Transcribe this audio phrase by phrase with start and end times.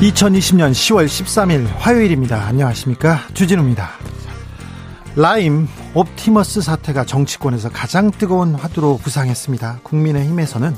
[0.00, 2.46] 2020년 10월 13일 화요일입니다.
[2.46, 3.18] 안녕하십니까?
[3.34, 3.90] 주진우입니다.
[5.16, 9.80] 라임 옵티머스 사태가 정치권에서 가장 뜨거운 화두로 부상했습니다.
[9.82, 10.76] 국민의힘에서는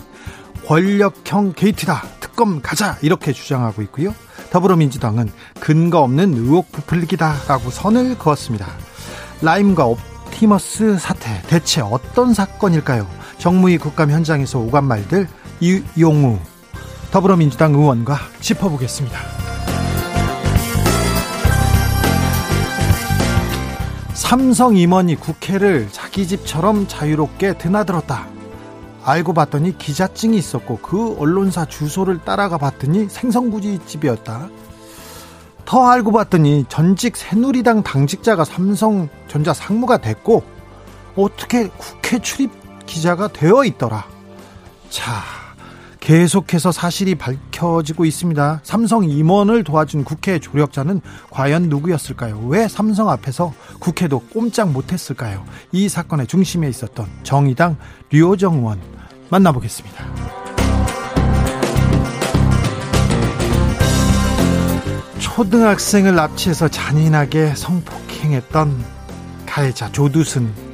[0.66, 2.02] 권력형 게이트다.
[2.20, 2.96] 특검 가자.
[3.02, 4.14] 이렇게 주장하고 있고요.
[4.52, 5.28] 더불어민주당은
[5.60, 8.68] 근거 없는 의혹 부풀기다라고 선을 그었습니다.
[9.42, 13.06] 라임과 옵티머스 사태 대체 어떤 사건일까요?
[13.36, 15.28] 정무위 국감 현장에서 오간 말들
[15.60, 16.38] 이용우
[17.10, 19.18] 더불어민주당 의원과 짚어보겠습니다.
[24.14, 28.28] 삼성 임원이 국회를 자기 집처럼 자유롭게 드나들었다.
[29.02, 34.48] 알고 봤더니 기자증이 있었고 그 언론사 주소를 따라가 봤더니 생선구이 집이었다.
[35.64, 40.44] 더 알고 봤더니 전직 새누리당 당직자가 삼성전자 상무가 됐고
[41.16, 42.52] 어떻게 국회 출입
[42.86, 44.04] 기자가 되어 있더라.
[44.90, 45.39] 자,
[46.00, 48.60] 계속해서 사실이 밝혀지고 있습니다.
[48.62, 52.40] 삼성 임원을 도와준 국회 조력자는 과연 누구였을까요?
[52.48, 55.44] 왜 삼성 앞에서 국회도 꼼짝 못했을까요?
[55.72, 57.76] 이 사건의 중심에 있었던 정의당
[58.10, 58.80] 류호정 의원
[59.28, 60.04] 만나보겠습니다.
[65.18, 68.84] 초등학생을 납치해서 잔인하게 성폭행했던
[69.46, 70.69] 가해자 조두순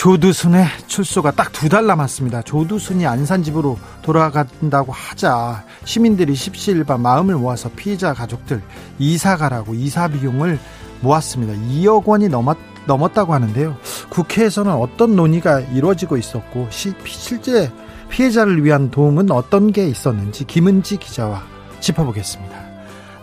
[0.00, 2.40] 조두순의 출소가 딱 두 달 남았습니다.
[2.40, 8.62] 조두순이 안산 집으로 돌아간다고 하자 시민들이 십시일반 마음을 모아서 피해자 가족들
[8.98, 10.58] 이사 가라고 이사 비용을
[11.02, 11.52] 모았습니다.
[11.52, 13.76] 2억 원이 넘었, 넘었다고 하는데요.
[14.08, 17.70] 국회에서는 어떤 논의가 이루어지고 있었고 시, 실제
[18.08, 21.42] 피해자를 위한 도움은 어떤 게 있었는지 김은지 기자와
[21.80, 22.56] 짚어보겠습니다.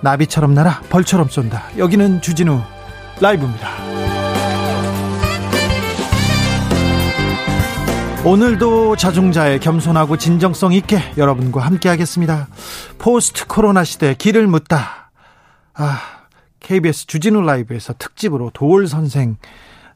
[0.01, 1.63] 나비처럼 날아 벌처럼 쏜다.
[1.79, 2.61] 여기는 주진우
[3.19, 4.06] 라이브입니다.
[8.27, 12.49] 오늘도 자중자의 겸손하고 진정성 있게 여러분과 함께 하겠습니다.
[12.97, 15.11] 포스트 코로나 시대 길을 묻다.
[15.73, 15.99] 아,
[16.59, 19.37] KBS 주진우 라이브에서 특집으로 도올 선생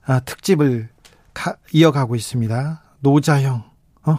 [0.06, 0.88] 아, 특집을
[1.34, 2.82] 가, 이어가고 있습니다.
[3.02, 3.66] 노자형,
[4.06, 4.18] 어?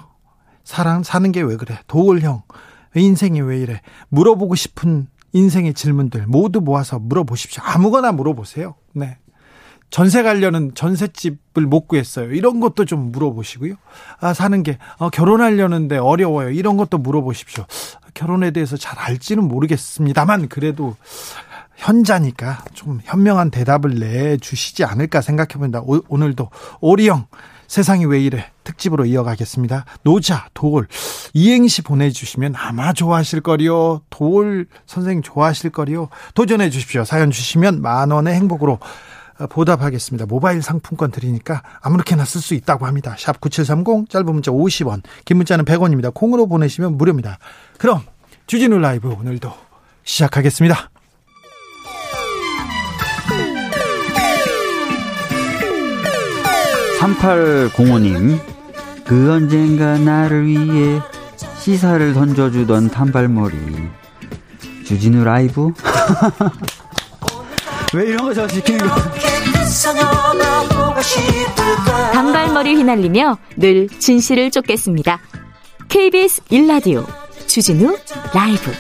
[0.63, 1.79] 사랑, 사는 게 왜 그래?
[1.87, 2.43] 도올형,
[2.95, 3.81] 인생이 왜 이래?
[4.11, 7.63] 물어보고 싶은 인생의 질문들 모두 모아서 물어보십시오.
[7.65, 8.75] 아무거나 물어보세요.
[8.93, 9.17] 네.
[9.93, 12.33] 전세 가려는 전셋집을 못 구했어요.
[12.33, 13.75] 이런 것도 좀 물어보시고요.
[14.21, 16.49] 아, 사는 게, 어, 결혼하려는데 어려워요.
[16.49, 17.67] 이런 것도 물어보십시오.
[18.15, 20.97] 결혼에 대해서 잘 알지는 모르겠습니다만, 그래도
[21.77, 25.83] 현자니까 좀 현명한 대답을 내주시지 않을까 생각해 봅니다.
[25.85, 26.49] 오, 오늘도
[26.81, 27.27] 오리영,
[27.67, 29.85] 세상이 왜 이래 특집으로 이어가겠습니다.
[30.05, 30.89] 노자, 도올,
[31.35, 34.01] 이행시 보내주시면 아마 좋아하실 거리요.
[34.09, 36.09] 도올 선생님 좋아하실 거리요.
[36.35, 37.05] 도전해 주십시오.
[37.05, 38.79] 사연 주시면 만 원의 행복으로
[39.47, 40.27] 보답하겠습니다.
[40.27, 43.15] 모바일 상품권 드리니까 아무렇게나 쓸 수 있다고 합니다.
[43.19, 46.13] 샵 9730 짧은 문자 50원 긴 문자는 100원입니다.
[46.15, 47.39] 콩으로 보내시면 무료입니다.
[47.79, 48.03] 그럼
[48.47, 49.53] 주진우 라이브 오늘도
[50.05, 50.91] 시작하겠습니다.
[57.01, 58.39] 삼팔공호님
[59.05, 61.01] 그 언젠가 나를 위해
[61.59, 63.57] 시사를 던져주던 단발머리
[64.87, 65.73] 주진우 라이브
[67.95, 68.95] 왜 이런 거 저 시키는 거
[72.13, 75.21] 단발머리 휘날리며 늘 진실을 쫓겠습니다.
[75.89, 77.07] KBS 1라디오
[77.47, 77.97] 주진우
[78.33, 78.73] 라이브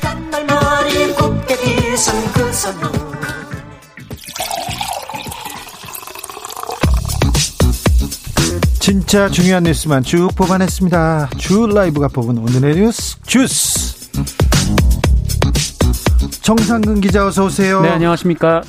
[8.81, 11.31] 진짜 중요한 뉴스만 쭉 뽑아냈습니다.
[11.39, 14.11] 주 라이브가 뽑은 오늘의 뉴스 주스
[16.43, 17.81] 정상근 기자 어서 오세요.
[17.83, 18.63] 네 안녕하십니까.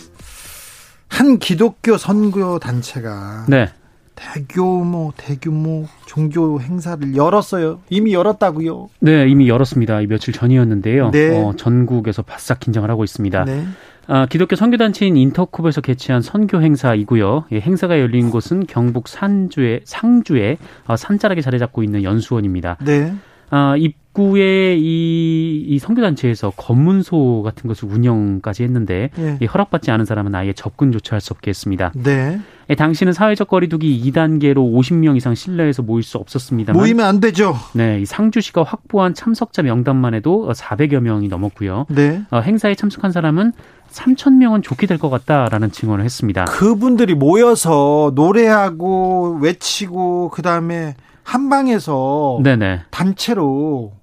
[1.13, 3.69] 한 기독교 선교 단체가 네.
[4.15, 7.81] 대규모 대규모 종교 행사를 열었어요.
[7.91, 8.89] 이미 열었다고요?
[8.99, 10.01] 네, 이미 열었습니다.
[10.07, 11.11] 며칠 전이었는데요.
[11.11, 11.39] 네.
[11.39, 13.45] 어, 전국에서 바싹 긴장을 하고 있습니다.
[13.45, 13.63] 네.
[14.07, 17.45] 아, 기독교 선교단체인 인터컵에서 개최한 선교 행사이고요.
[17.51, 20.57] 예, 행사가 열린 곳은 경북 산주의 상주에
[20.87, 22.77] 어, 산자락에 자리 잡고 있는 연수원입니다.
[22.83, 23.13] 네.
[23.55, 29.37] 아, 입구에 이, 이 선교단체에서 검문소 같은 것을 운영까지 했는데 네.
[29.41, 31.91] 이 허락받지 않은 사람은 아예 접근 조차 할 수 없게 했습니다.
[31.95, 32.39] 네.
[32.71, 36.73] 예, 당시는 사회적 거리두기 2단계로 50명 이상 실내에서 모일 수 없었습니다.
[36.73, 37.55] 모이면 안 되죠.
[37.73, 41.85] 네, 이 상주시가 확보한 참석자 명단만 해도 400여 명이 넘었고요.
[41.89, 42.23] 네.
[42.31, 43.51] 어, 행사에 참석한 사람은
[43.91, 46.45] 3천 명은 좋게 될 것 같다라는 증언을 했습니다.
[46.45, 52.83] 그분들이 모여서 노래하고 외치고 그 다음에 한방에서 네네.
[52.91, 53.93] 단체로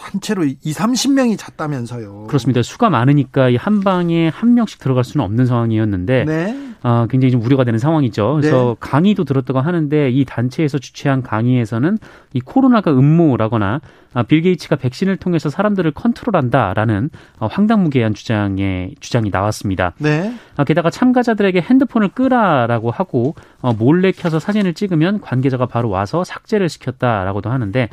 [0.00, 2.24] 단체로 2, 30명이 잤다면서요.
[2.26, 2.62] 그렇습니다.
[2.62, 6.70] 수가 많으니까 이 한 방에 한 명씩 들어갈 수는 없는 상황이었는데 네.
[6.82, 8.38] 어, 굉장히 좀 우려가 되는 상황이죠.
[8.40, 8.76] 그래서 네.
[8.80, 11.98] 강의도 들었다고 하는데 이 단체에서 주최한 강의에서는
[12.32, 13.80] 이 코로나가 음모라거나
[14.14, 19.92] 아, 빌 게이츠가 백신을 통해서 사람들을 컨트롤한다라는 어, 황당무계한 주장의 주장이 나왔습니다.
[19.98, 20.34] 네.
[20.56, 26.68] 아, 게다가 참가자들에게 핸드폰을 끄라라고 하고 어, 몰래 켜서 사진을 찍으면 관계자가 바로 와서 삭제를
[26.70, 27.88] 시켰다라고도 하는데 어,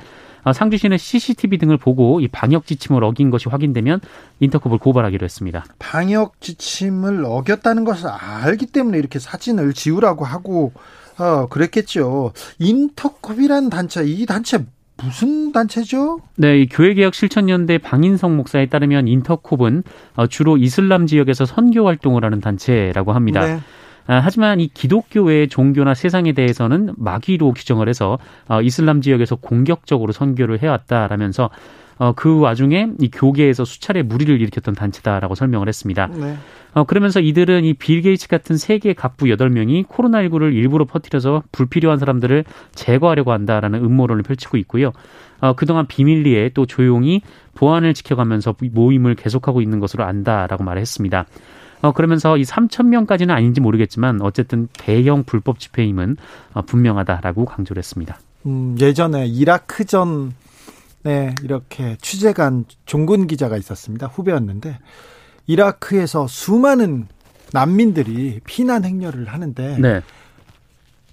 [0.53, 4.01] 상주시는 CCTV 등을 보고 이 방역 지침을 어긴 것이 확인되면
[4.39, 5.65] 인터컵을 고발하기로 했습니다.
[5.79, 10.73] 방역 지침을 어겼다는 것을 알기 때문에 이렇게 사진을 지우라고 하고
[11.17, 12.33] 어, 그랬겠죠.
[12.59, 14.59] 인터컵이라는 단체, 이 단체
[14.97, 16.19] 무슨 단체죠?
[16.35, 19.83] 네, 이 교회개혁 실천연대 방인성 목사에 따르면 인터콥은
[20.15, 23.45] 어, 주로 이슬람 지역에서 선교 활동을 하는 단체라고 합니다.
[23.45, 23.59] 네.
[24.07, 28.18] 아, 하지만 이 기독교 외의 종교나 세상에 대해서는 마귀로 규정을 해서
[28.48, 31.50] 어, 이슬람 지역에서 공격적으로 선교를 해왔다라면서
[32.00, 36.07] 어, 그 와중에 이 교계에서 수차례 무리를 일으켰던 단체다라고 설명을 했습니다.
[36.07, 36.38] 네.
[36.74, 42.44] 어, 그러면서 이들은 이 빌 게이츠 같은 세계 갑부 8명이 코로나19를 일부러 퍼뜨려서 불필요한 사람들을
[42.75, 44.92] 제거하려고 한다라는 음모론을 펼치고 있고요.
[45.42, 47.21] 어, 그동안 비밀리에 또 조용히
[47.56, 51.25] 보안을 지켜가면서 모임을 계속하고 있는 것으로 안다라고 말했습니다.
[51.81, 56.18] 어, 그러면서 이 3천 명까지는 아닌지 모르겠지만 어쨌든 대형 불법 집회임은
[56.53, 58.19] 어, 분명하다라고 강조를 했습니다.
[58.45, 60.33] 음, 예전에 이라크전
[61.03, 64.07] 네, 이렇게 취재간 종군 기자가 있었습니다.
[64.07, 64.79] 후배였는데
[65.45, 67.07] 이라크에서 수많은
[67.53, 70.01] 난민들이 피난 행렬을 하는데 네.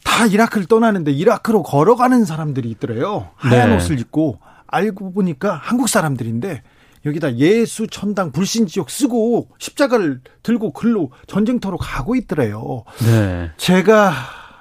[0.03, 3.29] 다 이라크를 떠나는데 이라크로 걸어가는 사람들이 있더래요.
[3.37, 3.77] 하얀 네.
[3.77, 6.63] 옷을 입고 알고 보니까 한국 사람들인데
[7.05, 12.85] 여기다 예수 천당 불신 지옥 쓰고 십자가를 들고 글로 전쟁터로 가고 있더래요.
[13.05, 13.51] 네.
[13.57, 14.13] 제가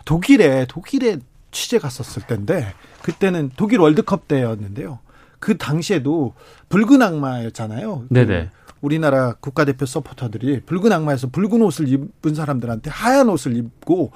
[0.06, 1.20] 독일에 독일에
[1.52, 5.00] 취재 갔었을 때인데 그때는 독일 월드컵 때였는데요.
[5.40, 6.34] 그 당시에도
[6.70, 8.06] 붉은 악마였잖아요.
[8.08, 8.50] 그 네네.
[8.82, 14.12] 우리나라 국가대표 서포터들이 붉은 악마에서 붉은 옷을 입은 사람들한테 하얀 옷을 입고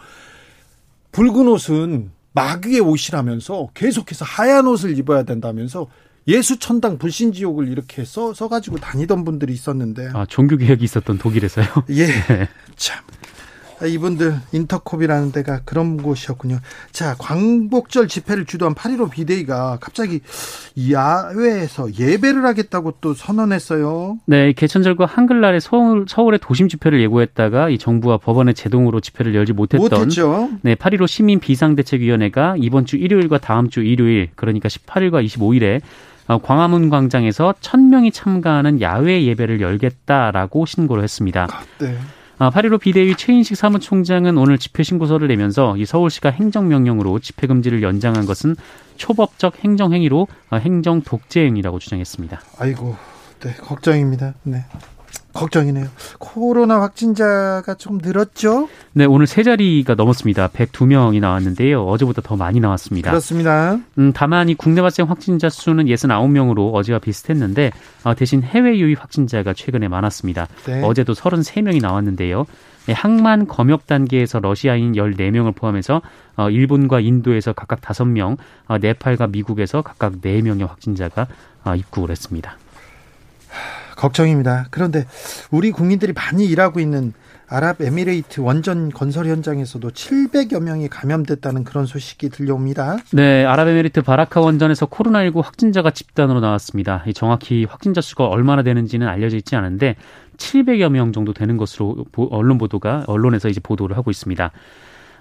[1.13, 5.87] 붉은 옷은 마귀의 옷이라면서 계속해서 하얀 옷을 입어야 된다면서
[6.27, 11.65] 예수 천당 불신 지옥을 이렇게 써 써가지고 다니던 분들이 있었는데 아, 종교 개혁이 있었던 독일에서요.
[11.91, 12.07] 예.
[12.07, 12.49] 네.
[12.75, 13.01] 참.
[13.79, 16.59] 아, 이분들 인터콥이라는 데가 그런 곳이었군요.
[16.91, 20.21] 자, 광복절 집회를 주도한 8.15 비대위가 갑자기
[20.91, 24.17] 야외에서 예배를 하겠다고 또 선언했어요.
[24.25, 29.99] 네, 개천절과 한글날에 서울, 서울의 도심 집회를 예고했다가 이 정부와 법원의 제동으로 집회를 열지 못했던
[29.99, 30.49] 못했죠.
[30.63, 36.89] 네, 8.15 시민 비상대책위원회가 이번 주 일요일과 다음 주 일요일, 그러니까 18일과 25일에 어, 광화문
[36.89, 41.47] 광장에서 1000명이 참가하는 야외 예배를 열겠다라고 신고를 했습니다.
[41.79, 41.97] 네.
[42.39, 48.27] 아, 8.15 비대위 최인식 사무총장은 오늘 집회 신고서를 내면서 이 서울시가 행정명령으로 집회 금지를 연장한
[48.27, 48.55] 것은
[48.97, 52.41] 초법적 행정행위로 어, 행정 독재행위라고 주장했습니다.
[52.59, 52.95] 아이고,
[53.39, 54.35] 네, 걱정입니다.
[54.43, 54.65] 네.
[55.33, 55.87] 걱정이네요.
[56.17, 58.69] 코로나 확진자가 좀 늘었죠?
[58.93, 60.47] 네, 오늘 세 자리가 넘었습니다.
[60.49, 61.83] 102명이 나왔는데요.
[61.85, 63.11] 어제보다 더 많이 나왔습니다.
[63.11, 63.77] 그렇습니다.
[63.99, 67.71] 음, 다만 이 국내 발생 확진자 수는 69명으로 어제와 비슷했는데
[68.03, 70.47] 어, 대신 해외 유입 확진자가 최근에 많았습니다.
[70.65, 70.81] 네.
[70.83, 72.45] 어제도 33명이 나왔는데요.
[72.87, 76.01] 네, 항만 검역 단계에서 러시아인 14명을 포함해서
[76.37, 78.37] 어, 일본과 인도에서 각각 5명,
[78.67, 81.27] 어, 네팔과 미국에서 각각 4명의 확진자가
[81.65, 82.57] 어, 입국을 했습니다.
[83.97, 84.67] 걱정입니다.
[84.71, 85.05] 그런데
[85.51, 87.13] 우리 국민들이 많이 일하고 있는
[87.49, 92.97] 아랍에미레이트 원전 건설 현장에서도 700여 명이 감염됐다는 그런 소식이 들려옵니다.
[93.13, 97.03] 네, 아랍에미리트 바라카 원전에서 코로나19 확진자가 집단으로 나왔습니다.
[97.07, 99.95] 이 정확히 확진자 수가 얼마나 되는지는 알려져 있지 않은데
[100.37, 104.51] 700여 명 정도 되는 것으로 보- 언론 보도가 언론에서 이제 보도를 하고 있습니다.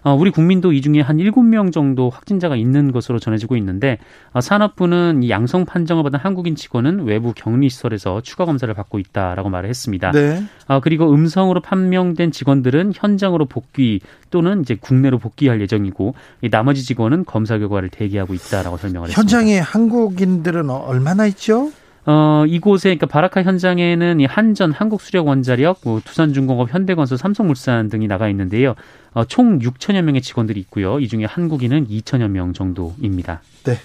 [0.07, 3.99] 어, 우리 국민도 이 중에 한 7명 정도 확진자가 있는 것으로 전해지고 있는데
[4.33, 9.49] 어, 산업부는 이 양성 판정을 받은 한국인 직원은 외부 격리 시설에서 추가 검사를 받고 있다라고
[9.49, 10.13] 말을 했습니다.
[10.13, 10.45] 네.
[10.69, 13.99] 아, 그리고 음성으로 판명된 직원들은 현장으로 복귀
[14.31, 19.21] 또는 이제 국내로 복귀할 예정이고 이 나머지 직원은 검사 결과를 대기하고 있다라고 설명을 했습니다.
[19.21, 21.73] 현장에 한국인들은 얼마나 있죠?
[22.07, 28.77] 어, 이곳에 그러니까 바라카 현장에는 이 한전, 한국수력원자력, 뭐 투산중공업, 현대건설, 삼성물산 등이 나가 있는데요.
[29.13, 31.01] 어, 총 6천여 명의 직원들이 있고요.
[31.01, 33.43] 이 중에 한국인은 2천여 명 정도입니다.
[33.65, 33.79] 네.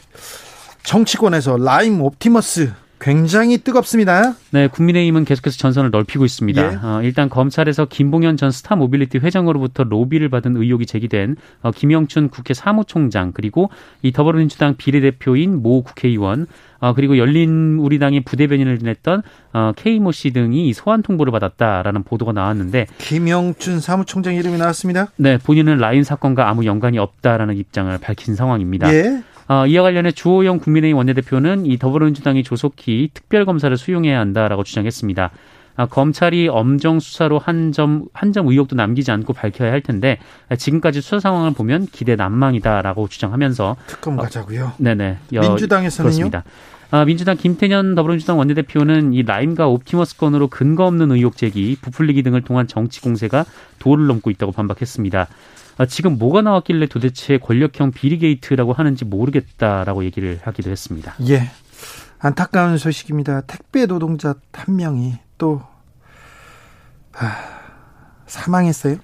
[0.84, 4.36] 정치권에서 라임 옵티머스 굉장히 뜨겁습니다.
[4.52, 6.62] 네, 국민의힘은 계속해서 전선을 넓히고 있습니다.
[6.62, 6.80] 예.
[6.84, 12.54] 어, 일단 검찰에서 김봉현 전 스타 모빌리티 회장으로부터 로비를 받은 의혹이 제기된 어, 김영춘 국회
[12.54, 13.72] 사무총장 그리고
[14.04, 16.46] 이 더불어민주당 비례대표인 모 국회의원
[16.80, 22.86] 어, 그리고 열린 우리당의 부대변인을 지냈던 어, K모 씨 등이 소환 통보를 받았다라는 보도가 나왔는데
[23.00, 25.08] 김영춘 사무총장 이름이 나왔습니다.
[25.16, 28.94] 네, 본인은 라인 사건과 아무 연관이 없다라는 입장을 밝힌 상황입니다.
[28.94, 29.24] 예.
[29.52, 35.30] 어, 이와 관련해 주호영 국민의힘 원내대표는 이 더불어민주당이 조속히 특별검사를 수용해야 한다라고 주장했습니다.
[35.76, 40.20] 아, 검찰이 엄정 수사로 한 점 한 점 의혹도 남기지 않고 밝혀야 할 텐데
[40.58, 44.66] 지금까지 수사 상황을 보면 기대 난망이다라고 주장하면서 특검 어, 가자고요.
[44.68, 45.18] 어, 네네.
[45.32, 46.04] 민주당에서는요.
[46.08, 46.44] 그렇습니다.
[46.92, 52.42] 아, 민주당 김태년 더불어민주당 원내대표는 이 라임과 옵티머스 건으로 근거 없는 의혹 제기, 부풀리기 등을
[52.42, 53.46] 통한 정치 공세가
[53.80, 55.28] 도를 넘고 있다고 반박했습니다.
[55.78, 61.16] 아, 지금 뭐가 나왔길래 도대체 권력형 비리 게이트라고 하는지 모르겠다라고 얘기를 하기도 했습니다.
[61.30, 61.50] 예.
[62.20, 63.42] 안타까운 소식입니다.
[63.42, 65.62] 택배 노동자 한 명이 또
[67.14, 67.38] 아,
[68.28, 68.98] 사망했어요.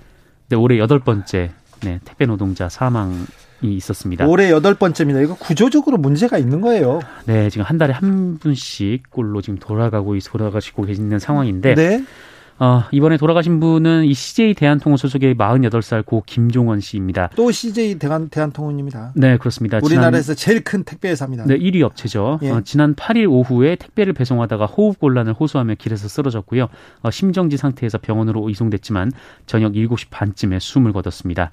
[0.49, 1.51] 네, 올해 여덟 번째
[1.81, 3.25] 네, 택배 노동자 사망이
[3.61, 4.27] 있었습니다.
[4.27, 5.21] 올해 여덟 번째입니다.
[5.21, 6.99] 이거 구조적으로 문제가 있는 거예요.
[7.25, 12.03] 네, 지금 한 달에 한 분씩 꼴로 지금 돌아가고 돌아가시고 계시는 상황인데 네.
[12.59, 17.29] 어, 이번에 돌아가신 분은 이 CJ 대한통운 소속의 48살 고 김종원 씨입니다.
[17.35, 19.13] 또 CJ 대한, 대한통운입니다.
[19.15, 19.79] 네, 그렇습니다.
[19.83, 21.45] 우리나라에서 지난, 제일 큰 택배 회사입니다.
[21.45, 22.39] 네, 1위 업체죠.
[22.41, 22.49] 예.
[22.49, 26.67] 어, 지난 8일 오후에 택배를 배송하다가 호흡 곤란을 호소하며 길에서 쓰러졌고요.
[27.01, 29.11] 어, 심정지 상태에서 병원으로 이송됐지만
[29.45, 31.51] 저녁 7시 반쯤에 숨을 거뒀습니다.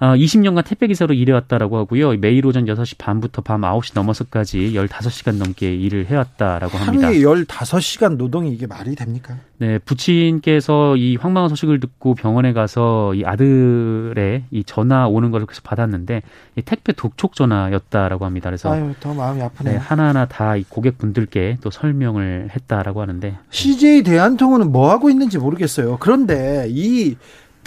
[0.00, 2.16] 어, 20년간 택배기사로 일해왔다라고 하고요.
[2.18, 7.08] 매일 오전 6시 반부터 밤 9시 넘어서까지 15시간 넘게 일을 해왔다라고 합니다.
[7.08, 9.36] 하루에 15시간 노동이 이게 말이 됩니까?
[9.58, 15.64] 네, 부친께서 이 황망한 소식을 듣고 병원에 가서 이 아들의 이 전화 오는 걸 계속
[15.64, 16.22] 받았는데
[16.56, 18.50] 이 택배 독촉 전화였다라고 합니다.
[18.50, 19.74] 그래서 아유, 더 마음이 아프네요.
[19.74, 25.98] 네, 하나하나 다 이 고객분들께 또 설명을 했다라고 하는데 CJ 대한통운은 뭐 하고 있는지 모르겠어요.
[26.00, 27.16] 그런데 이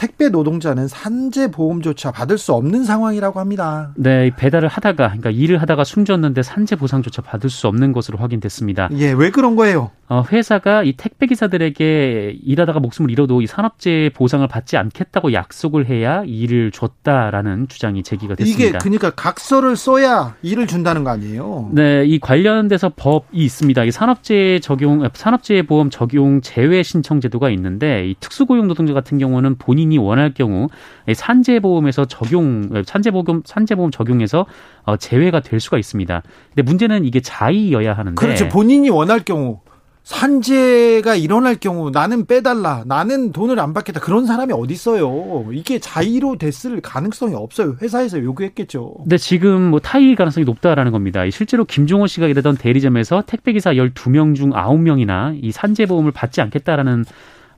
[0.01, 3.93] 택배 노동자는 산재 보험조차 받을 수 없는 상황이라고 합니다.
[3.95, 8.89] 네, 배달을 하다가 그러니까 일을 하다가 숨졌는데 산재 보상조차 받을 수 없는 것으로 확인됐습니다.
[8.93, 9.91] 예, 왜 그런 거예요?
[10.07, 16.23] 어, 회사가 이 택배 기사들에게 일하다가 목숨을 잃어도 이 산업재해 보상을 받지 않겠다고 약속을 해야
[16.25, 18.69] 일을 줬다라는 주장이 제기가 됐습니다.
[18.69, 21.69] 이게 그러니까 각서를 써야 일을 준다는 거 아니에요?
[21.73, 23.83] 네, 이 관련돼서 법이 있습니다.
[23.83, 29.59] 이 산업재해 적용 산업재해 보험 적용 제외 신청 제도가 있는데 이 특수고용 노동자 같은 경우는
[29.59, 30.69] 본인 본인이 원할 경우
[31.13, 34.45] 산재보험에서 적용 산재보험 산재보험 적용해서
[34.83, 36.23] 어, 제외가 될 수가 있습니다.
[36.49, 38.47] 근데 문제는 이게 자의여야 하는데 그렇죠.
[38.47, 39.59] 본인이 원할 경우
[40.03, 45.45] 산재가 일어날 경우 나는 빼달라, 나는 돈을 안 받겠다 그런 사람이 어디 있어요?
[45.53, 47.75] 이게 자의로 됐을 가능성이 없어요.
[47.81, 48.95] 회사에서 요구했겠죠.
[49.03, 51.29] 근데 지금 뭐 타의 가능성이 높다라는 겁니다.
[51.29, 57.05] 실제로 김종호 씨가 일하던 대리점에서 택배기사 12명 중 9명이나 이 산재보험을 받지 않겠다라는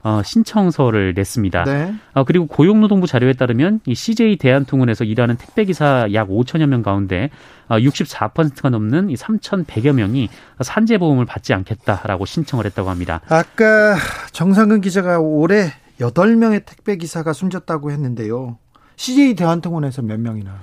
[0.04, 1.64] 어, 신청서를 냈습니다.
[1.64, 1.94] 네.
[2.12, 7.30] 어, 그리고 고용노동부 자료에 따르면 이 CJ 대한통운에서 일하는 택배기사 약 5천여 명 가운데
[7.68, 10.28] 어, 64%가 넘는 이 3,100여 명이
[10.60, 13.22] 산재보험을 받지 않겠다라고 신청을 했다고 합니다.
[13.30, 13.96] 아까
[14.32, 18.58] 정상근 기자가 올해 8명의 택배기사가 숨졌다고 했는데요.
[18.96, 20.58] CJ 대한통운에서 몇 명이나?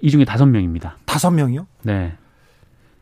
[0.00, 0.92] 이 중에 5명입니다.
[1.04, 1.66] 5명이요?
[1.82, 2.14] 네.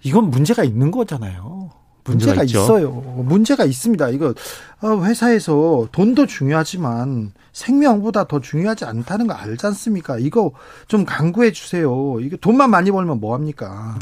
[0.02, 1.70] 이건 문제가 있는 거잖아요.
[2.06, 2.90] 문제가, 문제가 있어요.
[2.90, 4.10] 문제가 있습니다.
[4.10, 4.34] 이거
[4.80, 10.18] 어, 회사에서 돈도 중요하지만 생명보다 더 중요하지 않다는 거 알지 않습니까?
[10.18, 10.52] 이거
[10.88, 12.18] 좀 강구해 주세요.
[12.20, 13.98] 이거 돈만 많이 벌면 뭐 합니까?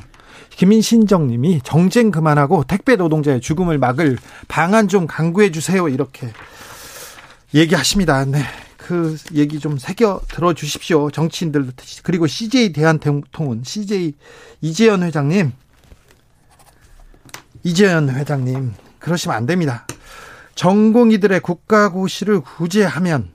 [0.50, 4.18] 김인신정 님이 정쟁 그만하고 택배 노동자의 죽음을 막을
[4.48, 5.88] 방안 좀 강구해 주세요.
[5.88, 6.28] 이렇게
[7.54, 8.24] 얘기하십니다.
[8.24, 8.42] 네.
[8.76, 11.10] 그 얘기 좀 새겨 들어 주십시오.
[11.10, 14.12] 정치인들 그리고 CJ 대한통운 CJ
[14.60, 15.52] 이재현 회장님
[17.64, 19.86] 이재현 회장님, 그러시면 안 됩니다.
[20.54, 23.33] 전공의들의 국가고시를 구제하면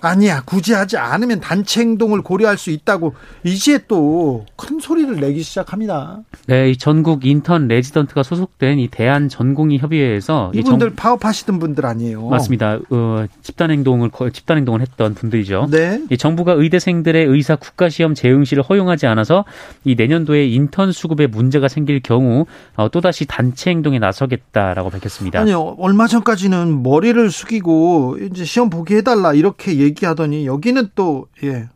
[0.00, 3.14] 아니야 구제하지 않으면 단체 행동을 고려할 수 있다고
[3.44, 6.20] 이제 또 큰 소리를 내기 시작합니다.
[6.46, 10.96] 네, 이 전국 인턴 레지던트가 소속된 이 대한 전공의 협의회에서 이분들 정...
[10.96, 12.28] 파업하시던 분들 아니에요?
[12.28, 12.78] 맞습니다.
[12.90, 15.68] 어, 집단 행동을 집단 행동을 했던 분들이죠.
[15.70, 16.02] 네.
[16.10, 19.44] 이 정부가 의대생들의 의사 국가 시험 재응시를 허용하지 않아서
[19.84, 25.40] 이 내년도에 인턴 수급에 문제가 생길 경우 어, 또 다시 단체 행동에 나서겠다라고 밝혔습니다.
[25.40, 31.68] 아니요, 얼마 전까지는 머리를 숙이고 이제 시험 보게 해달라 이렇게 얘기 하더니 여기는 또 예.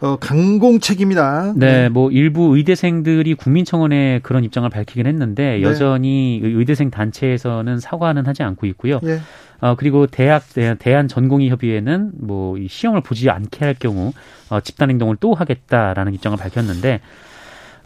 [0.00, 1.54] 어, 강공책입니다.
[1.56, 5.62] 네, 네, 뭐 일부 의대생들이 국민청원에 그런 입장을 밝히긴 했는데 네.
[5.62, 9.00] 여전히 의대생 단체에서는 사과는 하지 않고 있고요.
[9.04, 9.20] 예.
[9.60, 10.42] 어, 그리고 대학
[10.78, 14.12] 대한 전공의 협의회는 뭐 시험을 보지 않게 할 경우
[14.50, 17.00] 어, 집단 행동을 또 하겠다라는 입장을 밝혔는데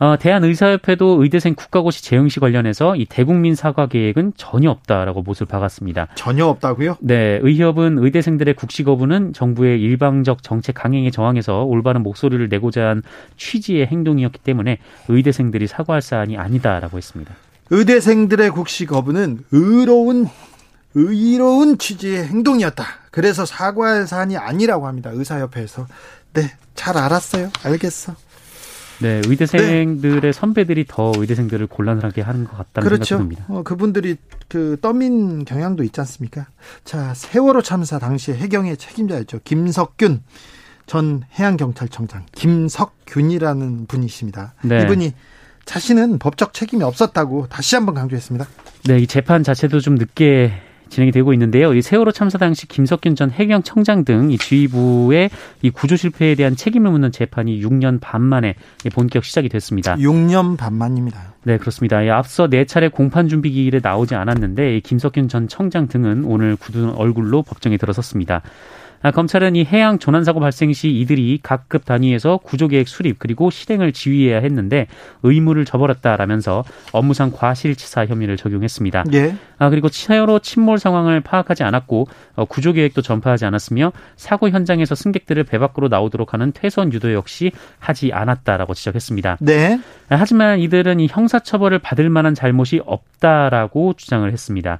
[0.00, 6.09] 어, 대한의사협회도 의대생 국가고시 재응시 관련해서 이 대국민 사과 계획은 전혀 없다라고 못을 박았습니다.
[6.14, 6.97] 전혀 없다고요?
[7.00, 13.02] 네, 의협은 의대생들의 국시 거부는 정부의 일방적 정책 강행에 저항해서 올바른 목소리를 내고자 한
[13.37, 14.78] 취지의 행동이었기 때문에
[15.09, 17.35] 의대생들이 사과할 사안이 아니다라고 했습니다.
[17.69, 20.28] 의대생들의 국시 거부는 의로운
[20.95, 22.85] 의로운 취지의 행동이었다.
[23.11, 25.11] 그래서 사과할 사안이 아니라고 합니다.
[25.12, 25.87] 의사협회에서.
[26.33, 27.50] 네, 잘 알았어요.
[27.62, 28.14] 알겠어.
[29.00, 30.33] 네, 의대생들의 네.
[30.33, 33.16] 선배들이 더 의대생들을 곤란하게 하는 것 같다는 그렇죠.
[33.16, 33.45] 생각이 듭니다.
[33.49, 34.16] 어, 그분들이
[34.49, 36.47] 그 떠민 경향도 있지 않습니까?
[36.85, 39.40] 자, 세월호 참사 당시 해경의 책임자였죠.
[39.45, 40.23] 김석균
[40.87, 44.54] 전 해양경찰청장 김석균이라는 분이십니다.
[44.62, 44.83] 네.
[44.83, 45.12] 이분이
[45.64, 48.47] 자신은 법적 책임이 없었다고 다시 한번 강조했습니다.
[48.88, 50.52] 네, 이 재판 자체도 좀 늦게
[50.90, 51.73] 진행이 되고 있는데요.
[51.75, 55.30] 이 세월호 참사 당시 김석균 전 해경청장 등 이 지휘부의
[55.62, 58.54] 이 구조 실패에 대한 책임을 묻는 재판이 6년 반 만에
[58.92, 59.97] 본격 시작이 됐습니다.
[59.97, 61.35] 6년 반 만입니다.
[61.42, 61.99] 네, 그렇습니다.
[62.16, 67.42] 앞서 네 차례 공판 준비 기일에 나오지 않았는데 김석균 전 청장 등은 오늘 굳은 얼굴로
[67.42, 68.42] 법정에 들어섰습니다.
[69.02, 73.92] 아, 검찰은 이 해양 조난 사고 발생 시 이들이 각급 단위에서 구조계획 수립 그리고 실행을
[73.92, 74.87] 지휘해야 했는데
[75.23, 79.04] 의무를 저버렸다라면서 업무상 과실치사 혐의를 적용했습니다.
[79.14, 79.35] 예.
[79.59, 85.59] 아 그리고 차여로 침몰 상황을 파악하지 않았고 어, 구조계획도 전파하지 않았으며 사고 현장에서 승객들을 배
[85.59, 89.38] 밖으로 나오도록 하는 퇴선 유도 역시 하지 않았다라고 지적했습니다.
[89.40, 89.80] 네.
[90.11, 94.78] 아, 하지만 이들은 이 형사처벌을 받을 만한 잘못이 없다라고 주장을 했습니다.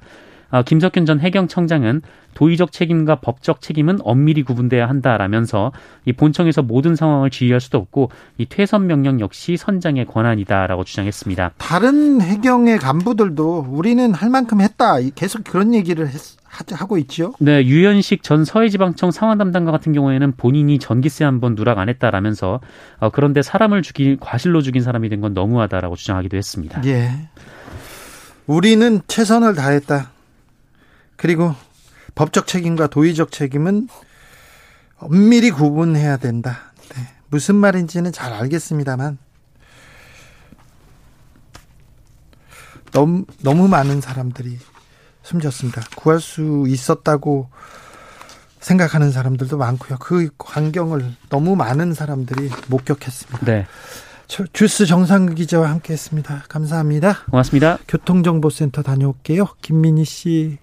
[0.51, 2.01] 어, 김석균 전 해경청장은
[2.33, 5.71] 도의적 책임과 법적 책임은 엄밀히 구분돼야 한다라면서
[6.05, 11.51] 이 본청에서 모든 상황을 지휘할 수도 없고 이 퇴선 명령 역시 선장의 권한이다라고 주장했습니다.
[11.57, 14.95] 다른 해경의 간부들도 우리는 할 만큼 했다.
[15.15, 16.19] 계속 그런 얘기를 했,
[16.73, 17.33] 하고 있죠.
[17.39, 22.59] 네, 유현식 전 서해지방청 상황 담당과 같은 경우에는 본인이 전기세 한번 누락 안 했다라면서
[22.99, 26.81] 어, 그런데 사람을 죽인 과실로 죽인 사람이 된 건 너무하다라고 주장하기도 했습니다.
[26.85, 27.11] 예.
[28.47, 30.09] 우리는 최선을 다했다.
[31.21, 31.53] 그리고
[32.15, 33.87] 법적 책임과 도의적 책임은
[34.97, 36.73] 엄밀히 구분해야 된다.
[36.95, 37.07] 네.
[37.29, 39.19] 무슨 말인지는 잘 알겠습니다만
[42.91, 44.57] 너무 너무 많은 사람들이
[45.21, 45.83] 숨졌습니다.
[45.95, 47.51] 구할 수 있었다고
[48.59, 49.99] 생각하는 사람들도 많고요.
[49.99, 53.45] 그 광경을 너무 많은 사람들이 목격했습니다.
[53.45, 53.67] 네.
[54.53, 56.45] 주스 정상 기자와 함께했습니다.
[56.49, 57.25] 감사합니다.
[57.29, 57.77] 고맙습니다.
[57.87, 59.49] 교통정보센터 다녀올게요.
[59.61, 60.57] 김민희 씨.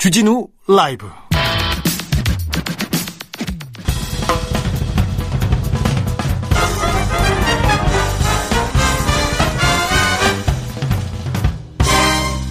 [0.00, 1.06] 주진우 라이브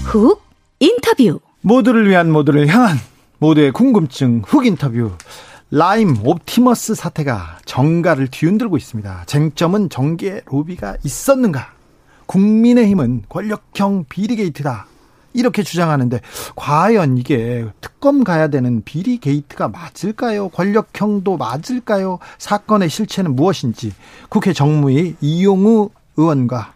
[0.04, 0.44] 훅
[0.80, 2.98] 인터뷰 모두를 위한 모두를 향한
[3.40, 5.14] 모두의 궁금증 훅 인터뷰
[5.72, 9.24] 라임 옵티머스 사태가 정가를 뒤흔들고 있습니다.
[9.26, 11.74] 쟁점은 정계 로비가 있었는가?
[12.28, 14.86] 국민의힘은 권력형 비리 게이트다.
[15.34, 16.22] 이렇게 주장하는데
[16.56, 20.50] 과연 이게 특검 가야 되는 비리 게이트가 맞을까요?
[20.50, 22.20] 권력형도 맞을까요?
[22.38, 23.94] 사건의 실체는 무엇인지
[24.30, 26.74] 국회 정무위 이용우 의원과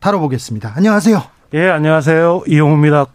[0.00, 0.72] 다뤄보겠습니다.
[0.76, 1.22] 안녕하세요.
[1.54, 2.42] 예, 안녕하세요.
[2.48, 3.06] 이용우입니다.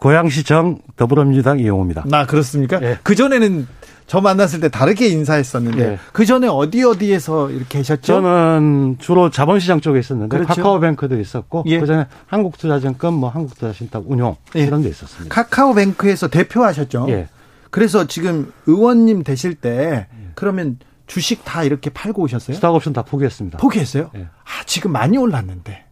[0.00, 2.04] 고양시청 더불어민주당 이용우입니다.
[2.06, 2.80] 나 아, 그렇습니까?
[2.82, 2.98] 예.
[3.02, 3.66] 그 전에는
[4.08, 5.98] 저 만났을 때 다르게 인사했었는데 네.
[6.12, 8.00] 그 전에 어디 어디에서 이렇게 계셨죠?
[8.02, 10.54] 저는 주로 자본시장 쪽에 있었는데 그렇죠?
[10.54, 11.78] 카카오뱅크도 있었고 예.
[11.78, 14.62] 그 전에 한국투자증권, 뭐 한국투자신탁 운용 예.
[14.62, 15.32] 이런 데 있었습니다.
[15.34, 17.06] 카카오뱅크에서 대표하셨죠?
[17.10, 17.28] 예.
[17.70, 20.28] 그래서 지금 의원님 되실 때 예.
[20.34, 22.54] 그러면 주식 다 이렇게 팔고 오셨어요?
[22.56, 23.58] 스탁옵션 다 포기했습니다.
[23.58, 24.10] 포기했어요?
[24.16, 24.22] 예.
[24.22, 25.84] 아 지금 많이 올랐는데.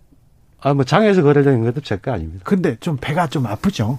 [0.62, 2.40] 아 뭐 장에서 거래되는 것도 제 거 아닙니다.
[2.44, 3.98] 근데 좀 배가 좀 아프죠?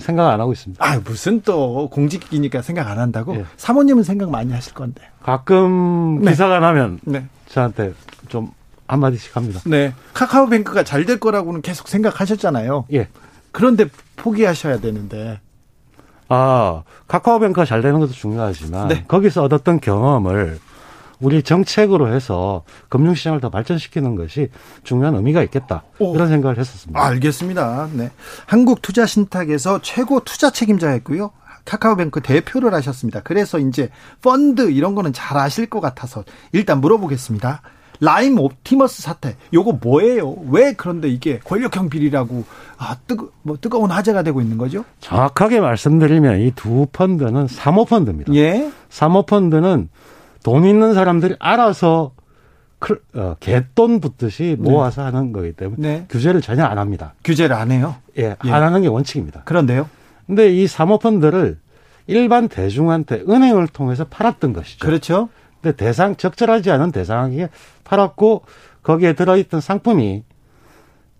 [0.00, 0.84] 생각 안 하고 있습니다.
[0.84, 3.34] 아 무슨 또 공직이니까 생각 안 한다고?
[3.36, 3.44] 예.
[3.56, 5.02] 사모님은 생각 많이 하실 건데.
[5.22, 6.30] 가끔 네.
[6.30, 7.26] 기사가 나면 네.
[7.48, 7.92] 저한테
[8.28, 8.50] 좀
[8.88, 9.60] 한마디씩 합니다.
[9.66, 9.92] 네.
[10.14, 12.86] 카카오뱅크가 잘 될 거라고는 계속 생각하셨잖아요.
[12.92, 13.08] 예.
[13.52, 15.40] 그런데 포기하셔야 되는데.
[16.28, 19.04] 아, 카카오뱅크가 잘 되는 것도 중요하지만 네.
[19.06, 20.58] 거기서 얻었던 경험을
[21.20, 24.50] 우리 정책으로 해서 금융시장을 더 발전시키는 것이
[24.84, 25.82] 중요한 의미가 있겠다.
[25.98, 26.12] 오.
[26.12, 27.02] 그런 생각을 했었습니다.
[27.04, 27.88] 알겠습니다.
[27.92, 28.10] 네.
[28.46, 31.30] 한국투자신탁에서 최고 투자 책임자였고요.
[31.64, 33.20] 카카오뱅크 대표를 하셨습니다.
[33.24, 33.88] 그래서 이제
[34.22, 37.62] 펀드 이런 거는 잘 아실 것 같아서 일단 물어보겠습니다.
[37.98, 40.36] 라임 옵티머스 사태, 요거 뭐예요?
[40.50, 42.44] 왜 그런데 이게 권력형 비리라고
[42.76, 44.84] 아, 뜨거, 뭐 뜨거운 화제가 되고 있는 거죠?
[45.00, 48.34] 정확하게 말씀드리면 이 두 펀드는 사모펀드입니다.
[48.34, 48.70] 예.
[48.90, 49.88] 사모펀드는
[50.46, 52.12] 돈 있는 사람들이 알아서
[53.16, 54.70] 어, 개돈 붙듯이 네.
[54.70, 55.06] 모아서 네.
[55.06, 56.06] 하는 거기 때문에 네.
[56.08, 57.14] 규제를 전혀 안 합니다.
[57.24, 57.96] 규제를 안 해요?
[58.16, 58.50] 예, 예.
[58.52, 59.42] 안 하는 게 원칙입니다.
[59.42, 59.90] 그런데요?
[60.28, 61.58] 근데 이 사모펀드를
[62.06, 64.86] 일반 대중한테 은행을 통해서 팔았던 것이죠.
[64.86, 65.30] 그렇죠.
[65.60, 67.48] 근데 대상 적절하지 않은 대상에게
[67.82, 68.44] 팔았고
[68.84, 70.22] 거기에 들어있던 상품이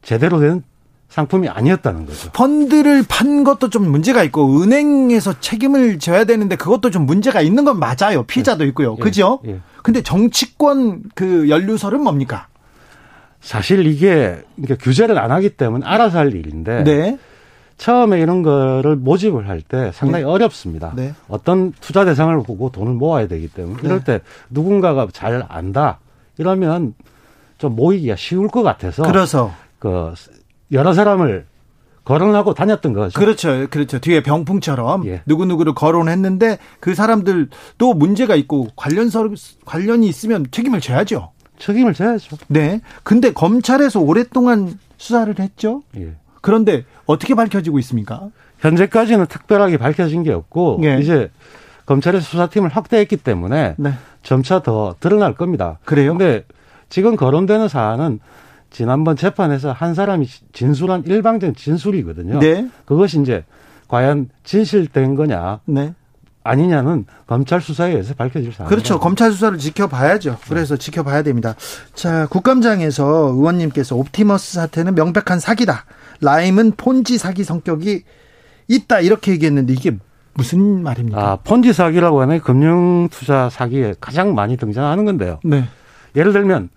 [0.03, 0.63] 제대로 된
[1.09, 2.31] 상품이 아니었다는 거죠.
[2.33, 7.79] 펀드를 판 것도 좀 문제가 있고 은행에서 책임을 져야 되는데 그것도 좀 문제가 있는 건
[7.79, 8.25] 맞아요.
[8.25, 8.69] 피자도 예.
[8.69, 8.97] 있고요.
[8.99, 9.03] 예.
[9.03, 9.41] 그죠?
[9.47, 9.61] 예.
[9.83, 12.49] 근데 정치권 그 연루설은 뭡니까?
[13.41, 17.19] 사실 이게 그러니까 규제를 안 하기 때문에 알아서 할 일인데 네.
[17.79, 20.31] 처음에 이런 거를 모집을 할 때 상당히 네.
[20.31, 20.93] 어렵습니다.
[20.97, 21.15] 네.
[21.29, 24.19] 어떤 투자 대상을 보고 돈을 모아야 되기 때문에 이럴 네.
[24.19, 26.01] 때 누군가가 잘 안다
[26.39, 26.95] 이러면
[27.59, 30.13] 좀 모이기가 쉬울 것 같아서 그래서 그
[30.73, 31.47] 여러 사람을
[32.05, 33.19] 거론하고 다녔던 거죠.
[33.19, 33.67] 그렇죠.
[33.69, 33.99] 그렇죠.
[33.99, 35.23] 뒤에 병풍처럼 예.
[35.27, 39.29] 누구누구를 거론했는데 그 사람들도 문제가 있고 관련 서
[39.65, 41.33] 관련이 있으면 책임을 져야죠.
[41.59, 42.37] 책임을 져야죠.
[42.47, 42.81] 네.
[43.03, 45.83] 근데 검찰에서 오랫동안 수사를 했죠.
[45.97, 46.15] 예.
[46.43, 48.29] 그런데 어떻게 밝혀지고 있습니까?
[48.61, 50.99] 현재까지는 특별하게 밝혀진 게 없고 예.
[51.01, 51.31] 이제
[51.87, 53.95] 검찰에서 수사팀을 확대했기 때문에 네.
[54.23, 55.79] 점차 더 드러날 겁니다.
[55.85, 56.13] 그래요?
[56.13, 56.45] 근데
[56.89, 58.21] 지금 거론되는 사안은
[58.71, 62.39] 지난번 재판에서 한 사람이 진술한 일방적인 진술이거든요.
[62.41, 62.69] 네.
[62.85, 63.45] 그것이 이제
[63.89, 65.61] 과연 진실된 거냐.
[65.67, 65.95] 네.
[66.43, 68.69] 아니냐는 검찰 수사에 의해서 밝혀질 사안.
[68.69, 69.01] 그렇죠.
[69.01, 70.39] 검찰 수사를 지켜봐야죠.
[70.49, 71.55] 그래서 지켜봐야 됩니다.
[71.95, 75.85] 자, 국감장에서 의원님께서 옵티머스 사태는 명백한 사기다.
[76.21, 78.03] 라임은 폰지 사기 성격이
[78.69, 79.01] 있다.
[79.01, 79.97] 이렇게 얘기했는데 이게
[80.35, 81.21] 무슨 말입니까?
[81.21, 85.41] 아, 폰지 사기라고 하는 금융 투자 사기에 가장 많이 등장하는 건데요.
[85.45, 85.65] 네.
[86.15, 86.69] 예를 들면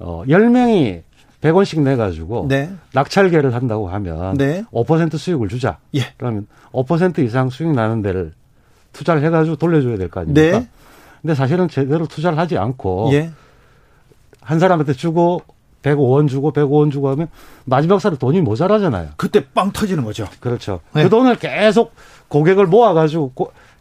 [0.00, 1.02] 어 10명이
[1.42, 2.72] 100원씩 내 가지고 네.
[2.94, 4.64] 낙찰계를 한다고 하면 네.
[4.72, 5.78] 5% 수익을 주자.
[5.94, 6.00] 예.
[6.16, 8.32] 그러면 5% 이상 수익 나는 데를
[8.92, 10.58] 투자를 해 가지고 돌려줘야 될 거 아닙니까?
[10.60, 10.68] 네.
[11.20, 13.30] 근데 사실은 제대로 투자를 하지 않고 예.
[14.40, 15.42] 한 사람한테 주고
[15.82, 17.28] 105원 주고 105원 주고 하면
[17.64, 19.10] 마지막 살에 돈이 모자라잖아요.
[19.16, 20.26] 그때 빵 터지는 거죠.
[20.40, 20.80] 그렇죠.
[20.94, 21.02] 네.
[21.04, 21.92] 그 돈을 계속
[22.28, 23.32] 고객을 모아 가지고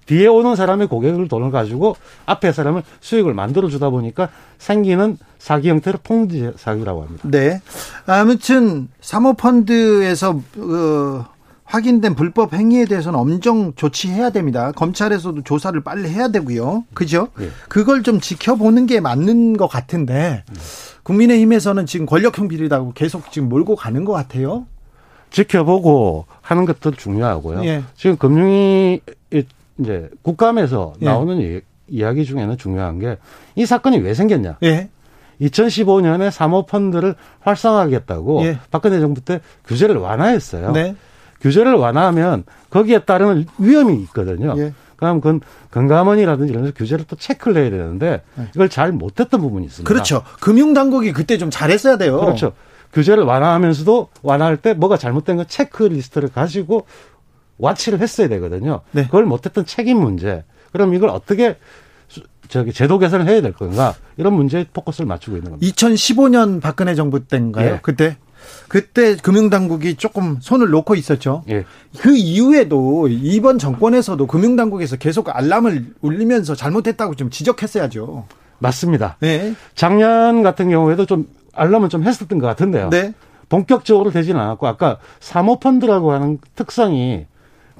[0.05, 5.99] 뒤에 오는 사람의 고객을 돈을 가지고 앞에 사람을 수익을 만들어 주다 보니까 생기는 사기 형태로
[6.03, 7.27] 통지 사기라고 합니다.
[7.29, 7.61] 네.
[8.05, 11.25] 아무튼 사모펀드에서 어,
[11.63, 14.71] 확인된 불법 행위에 대해서는 엄정 조치해야 됩니다.
[14.73, 16.83] 검찰에서도 조사를 빨리 해야 되고요.
[16.93, 17.29] 그죠?
[17.37, 17.49] 네.
[17.69, 20.43] 그걸 좀 지켜보는 게 맞는 것 같은데
[21.03, 24.65] 국민의힘에서는 지금 권력형 비리라고 계속 지금 몰고 가는 것 같아요.
[25.29, 27.63] 지켜보고 하는 것도 중요하고요.
[27.63, 27.83] 예.
[27.95, 28.99] 지금 금융위
[29.81, 31.05] 이제 국감에서 예.
[31.05, 31.61] 나오는 예.
[31.87, 33.17] 이야기 중에는 중요한 게
[33.55, 34.57] 이 사건이 왜 생겼냐.
[34.63, 34.89] 예.
[35.41, 38.59] 2015년에 사모펀드를 활성화하겠다고 예.
[38.69, 40.71] 박근혜 정부 때 규제를 완화했어요.
[40.71, 40.95] 네.
[41.41, 44.53] 규제를 완화하면 거기에 따르는 위험이 있거든요.
[44.57, 44.73] 예.
[44.95, 45.41] 그럼 그건
[45.71, 48.47] 건강원이라든지 이런 데서 규제를 또 체크를 해야 되는데 네.
[48.53, 49.91] 이걸 잘 못했던 부분이 있습니다.
[49.91, 50.21] 그렇죠.
[50.41, 52.19] 금융당국이 그때 좀 잘했어야 돼요.
[52.19, 52.53] 그렇죠.
[52.93, 56.85] 규제를 완화하면서도 완화할 때 뭐가 잘못된 건 체크리스트를 가지고
[57.61, 58.81] 와치를 했어야 되거든요.
[58.91, 59.05] 네.
[59.05, 60.43] 그걸 못했던 책임 문제.
[60.71, 61.57] 그럼 이걸 어떻게
[62.49, 65.73] 저기 제도 개선을 해야 될 건가 이런 문제에 포커스를 맞추고 있는 겁니다.
[65.73, 67.73] 2015년 박근혜 정부 때인가요?
[67.75, 67.79] 네.
[67.81, 68.17] 그때
[68.67, 71.43] 그때 금융당국이 조금 손을 놓고 있었죠.
[71.49, 71.63] 예.
[71.99, 78.25] 그 이후에도 이번 정권에서도 금융당국에서 계속 알람을 울리면서 잘못했다고 좀 지적했어야죠.
[78.59, 79.17] 맞습니다.
[79.19, 79.53] 네.
[79.75, 82.89] 작년 같은 경우에도 좀 알람은 좀 했었던 것 같은데요.
[82.89, 83.13] 네.
[83.49, 87.25] 본격적으로 되지는 않았고 아까 사모펀드라고 하는 특성이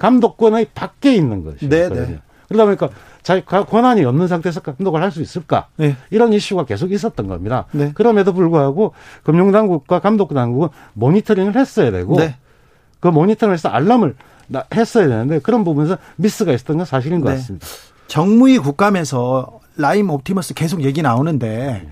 [0.02, 1.94] 감독권의 밖에 있는 것이거든요.
[1.94, 2.20] 네, 네.
[2.48, 2.90] 그러다 보니까
[3.22, 5.68] 자기 권한이 없는 상태에서 감독을 할 수 있을까?
[5.78, 5.96] 네.
[6.10, 7.68] 이런 이슈가 계속 있었던 겁니다.
[7.72, 7.92] 네.
[7.94, 12.36] 그럼에도 불구하고 금융당국과 감독당국은 모니터링을 했어야 되고 네.
[13.00, 14.16] 그 모니터링을 해서 알람을
[14.74, 17.36] 했어야 되는데 그런 부분에서 미스가 있었던 건 사실인 것 네.
[17.36, 17.68] 같습니다.
[18.08, 21.88] 정무위 국감에서 라임 옵티머스 계속 얘기 나오는데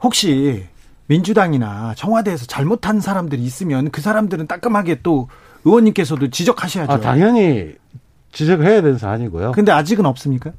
[0.00, 0.64] 혹시
[1.08, 5.28] 민주당이나 청와대에서 잘못한 사람들이 있으면 그 사람들은 따끔하게 또
[5.66, 6.92] 의원님께서도 지적하셔야죠.
[6.92, 7.74] 아, 당연히
[8.32, 9.52] 지적을 해야 되는 사안이고요.
[9.52, 10.52] 근데 아직은 없습니까?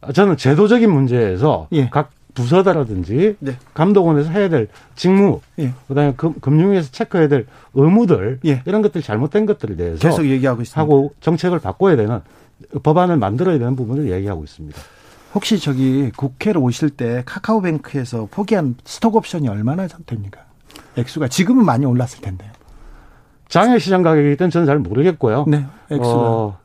[0.00, 1.88] 아, 저는 제도적인 문제에서 예.
[1.88, 3.56] 각 부서다라든지 네.
[3.74, 5.72] 감독원에서 해야 될 직무, 예.
[5.88, 8.62] 그다음에 금, 금융위에서 체크해야 될 의무들 예.
[8.66, 10.80] 이런 것들 잘못된 것들에 대해서 계속 얘기하고 있습니다.
[10.80, 12.20] 하고 정책을 바꿔야 되는
[12.82, 14.78] 법안을 만들어야 되는 부분을 얘기하고 있습니다.
[15.34, 20.42] 혹시 저기 국회로 오실 때 카카오뱅크에서 포기한 스톡 옵션이 얼마나 됩니까?
[20.96, 22.49] 액수가 지금은 많이 올랐을 텐데요.
[23.50, 25.44] 장외 시장 가격이기 때문에 저는 잘 모르겠고요.
[25.48, 26.08] 네, 액수가.
[26.08, 26.58] 어,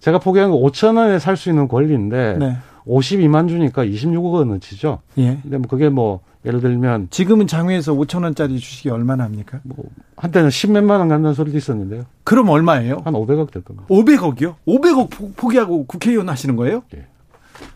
[0.00, 2.56] 제가 포기한 거 5천 원에 살 수 있는 권리인데 네.
[2.86, 5.00] 52만 주니까 26억 원어치죠.
[5.18, 5.38] 예.
[5.42, 9.58] 근데 뭐 그게 뭐 예를 들면 지금은 장외에서 5천 원짜리 주식이 얼마나 합니까?
[9.64, 9.84] 뭐
[10.16, 12.04] 한때는 10몇만 원 간다는 소리도 있었는데요.
[12.22, 13.00] 그럼 얼마예요?
[13.04, 13.86] 한 500억 될 겁니다.
[13.88, 14.54] 500억이요?
[14.68, 16.82] 500억 포기하고 국회의원 하시는 거예요?
[16.94, 17.06] 예.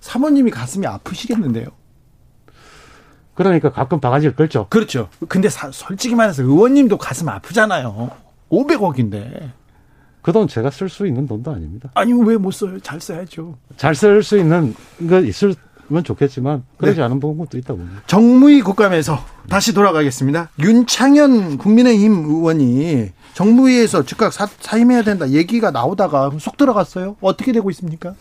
[0.00, 1.66] 사모님이 가슴이 아프시겠는데요.
[3.34, 4.66] 그러니까 가끔 바가지를 끌죠.
[4.68, 5.08] 그렇죠.
[5.28, 8.10] 근데 사, 솔직히 말해서 의원님도 가슴 아프잖아요.
[8.50, 9.50] 500억인데.
[10.22, 11.90] 그 돈 제가 쓸 수 있는 돈도 아닙니다.
[11.94, 12.78] 아니 왜 못 써요?
[12.80, 13.56] 잘 써야죠.
[13.76, 14.74] 잘 쓸 수 있는
[15.08, 15.54] 거 있을
[16.04, 17.02] 좋겠지만 그러지 네.
[17.04, 18.02] 않은 부분도 있다 봅니다.
[18.06, 20.50] 정무위 국감에서 다시 돌아가겠습니다.
[20.60, 27.16] 윤창현 국민의힘 의원이 정무위에서 즉각 사, 임해야 된다 얘기가 나오다가 속 들어갔어요.
[27.20, 28.14] 어떻게 되고 있습니까?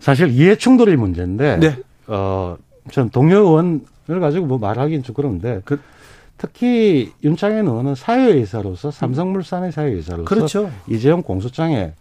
[0.00, 1.78] 사실 이해 충돌의 문제인데 네.
[2.06, 2.56] 어,
[2.92, 5.80] 전 동료 의원을 가지고 뭐 말하기는 좀 그런데 그,
[6.42, 10.72] 특히 윤창현 의원은 사회이사로서 삼성물산의 사회이사로서 그렇죠.
[10.88, 11.92] 이재용 공소장에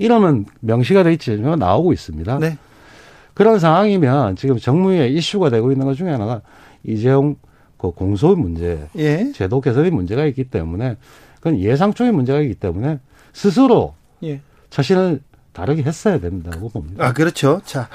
[0.00, 2.40] 이름은 명시가 돼 있지만 나오고 있습니다.
[2.40, 2.58] 네.
[3.34, 6.42] 그런 상황이면 지금 정무위에 이슈가 되고 있는 것 중에 하나가
[6.82, 7.36] 이재용
[7.78, 9.30] 그 공소 문제, 예.
[9.30, 10.96] 제도 개선의 문제가 있기 때문에
[11.36, 12.98] 그건 예상적인 문제가 있기 때문에
[13.32, 14.40] 스스로 예.
[14.70, 15.20] 자신을
[15.52, 17.06] 다르게 했어야 된다고 봅니다.
[17.06, 17.60] 아 그렇죠.
[17.64, 17.88] 자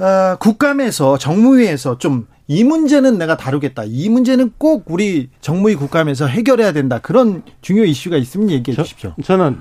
[0.00, 3.84] 어, 국감에서 정무위에서 좀 이 문제는 내가 다루겠다.
[3.86, 6.98] 이 문제는 꼭 우리 정무위 국감에서 해결해야 된다.
[6.98, 9.14] 그런 중요 이슈가 있으면 얘기해 저, 주십시오.
[9.22, 9.58] 저는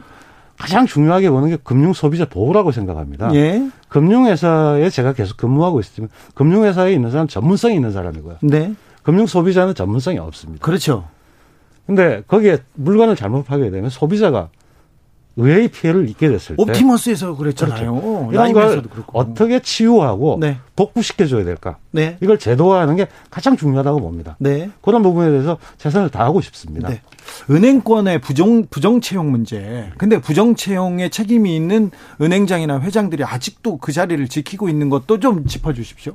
[0.58, 3.32] 가장 중요하게 보는 게 금융 소비자 보호라고 생각합니다.
[3.36, 3.70] 예.
[3.90, 8.38] 금융회사에 제가 계속 근무하고 있으면 금융회사에 있는 사람 전문성이 있는 사람이고요.
[8.42, 8.74] 네.
[9.04, 10.66] 금융 소비자는 전문성이 없습니다.
[10.66, 11.08] 그렇죠.
[11.86, 14.50] 근데 거기에 물건을 잘못 파게 되면 소비자가
[15.40, 17.94] 의외의 피해를 입게 됐을 때 옵티머스에서 그랬잖아요.
[17.94, 18.30] 그렇죠.
[18.32, 20.58] 이런 걸 어떻게 치유하고 네.
[20.76, 21.78] 복구시켜 줘야 될까?
[21.92, 22.18] 네.
[22.22, 24.36] 이걸 제도화하는 게 가장 중요하다고 봅니다.
[24.40, 24.70] 네.
[24.82, 26.90] 그런 부분에 대해서 최선을 다하고 싶습니다.
[26.90, 27.02] 네.
[27.50, 29.90] 은행권의 부정 부정 채용 문제.
[29.98, 35.74] 근데 부정 채용에 책임이 있는 은행장이나 회장들이 아직도 그 자리를 지키고 있는 것도 좀 짚어
[35.74, 36.14] 주십시오.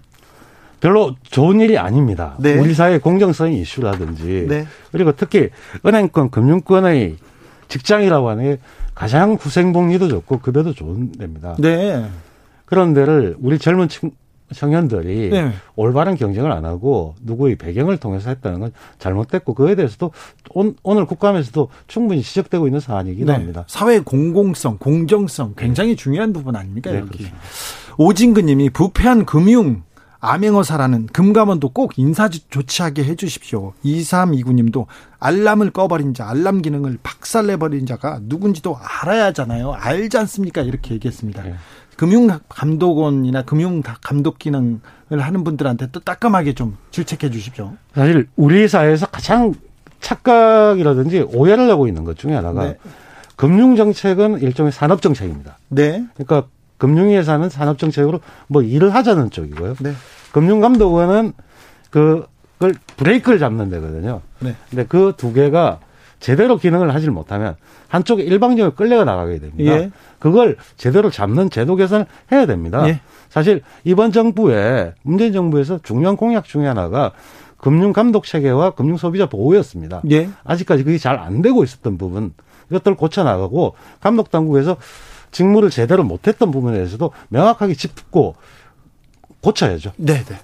[0.81, 2.37] 별로 좋은 일이 아닙니다.
[2.39, 2.59] 네.
[2.59, 4.67] 우리 사회 공정성 이슈라든지 네.
[4.93, 5.49] 그리고 특히
[5.87, 7.17] 은행권 금융권의
[7.69, 8.59] 직장이라고 하는 게
[8.95, 11.57] 가장 후생복리도 좋고 급여도 좋은 데입니다.
[11.59, 12.09] 네.
[12.65, 14.11] 그런 데를 우리 젊은 층,
[14.53, 15.53] 청년들이 네.
[15.75, 20.13] 올바른 경쟁을 안 하고 누구의 배경을 통해서 했다는 건 잘못됐고 그에 대해서도
[20.51, 23.33] 온, 오늘 국감에서도 충분히 지적되고 있는 사안이기도 네.
[23.33, 23.65] 합니다.
[23.67, 25.97] 사회 공공성, 공정성 굉장히 네.
[25.97, 26.93] 중요한 부분 아닙니까?
[26.93, 27.27] 네, 여기.
[27.99, 29.83] 오진근님이 부패한 금융
[30.25, 33.75] 암행어사라는 금감원도 꼭 인사 조치하게 해주십시오.
[33.85, 34.87] 2329님도
[35.21, 39.73] 알람을 꺼버린 자, 알람 기능을 박살내버린 자가 누군지도 알아야 하잖아요.
[39.73, 40.63] 알지 않습니까?
[40.63, 41.43] 이렇게 얘기했습니다.
[41.43, 41.55] 네.
[41.97, 44.81] 금융감독원이나 금융감독 기능을
[45.21, 47.75] 하는 분들한테 또 따끔하게 좀 질책해 주십시오.
[47.95, 49.55] 사실 우리 사회에서 가장
[50.01, 52.79] 착각이라든지 오해를 하고 있는 것 중에 하나가 네.
[53.37, 55.59] 금융정책은 일종의 산업정책입니다.
[55.69, 56.05] 네.
[56.15, 59.77] 그러니까 금융회사는 산업정책으로 뭐 일을 하자는 쪽이고요.
[59.81, 59.93] 네.
[60.35, 61.33] 금융감독원은
[61.91, 62.27] 그걸
[62.97, 64.21] 브레이크를 잡는 데거든요.
[64.41, 64.57] 네.
[64.69, 65.79] 근데 그 두 개가
[66.19, 67.55] 제대로 기능을 하질 못하면
[67.89, 69.73] 한쪽에 일방적으로 끌려가 나가게 됩니다.
[69.73, 69.91] 예.
[70.19, 72.89] 그걸 제대로 잡는 제도 개선을 해야 됩니다.
[72.89, 73.01] 예.
[73.29, 77.13] 사실 이번 정부에 문재인 정부에서 중요한 공약 중에 하나가
[77.59, 80.03] 금융 감독 체계와 금융 소비자 보호였습니다.
[80.11, 80.29] 예.
[80.43, 82.33] 아직까지 그게 잘 안 되고 있었던 부분
[82.71, 84.77] 이것들을 고쳐 나가고 감독 당국에서
[85.31, 88.35] 직무를 제대로 못했던 부분에 대해서도 명확하게 짚고
[89.45, 89.93] 고쳐야죠.
[89.97, 90.37] 네, 네.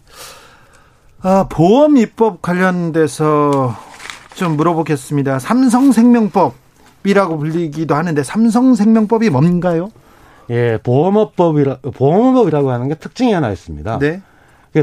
[1.22, 3.74] 아, 보험 입법 관련돼서
[4.34, 5.38] 좀 물어보겠습니다.
[5.38, 9.90] 삼성생명법이라고 불리기도 하는데 삼성생명법이 뭔가요?
[10.50, 13.98] 예, 보험업법이라 보험업이라고 하는 게 특징이 하나 있습니다.
[13.98, 14.22] 네.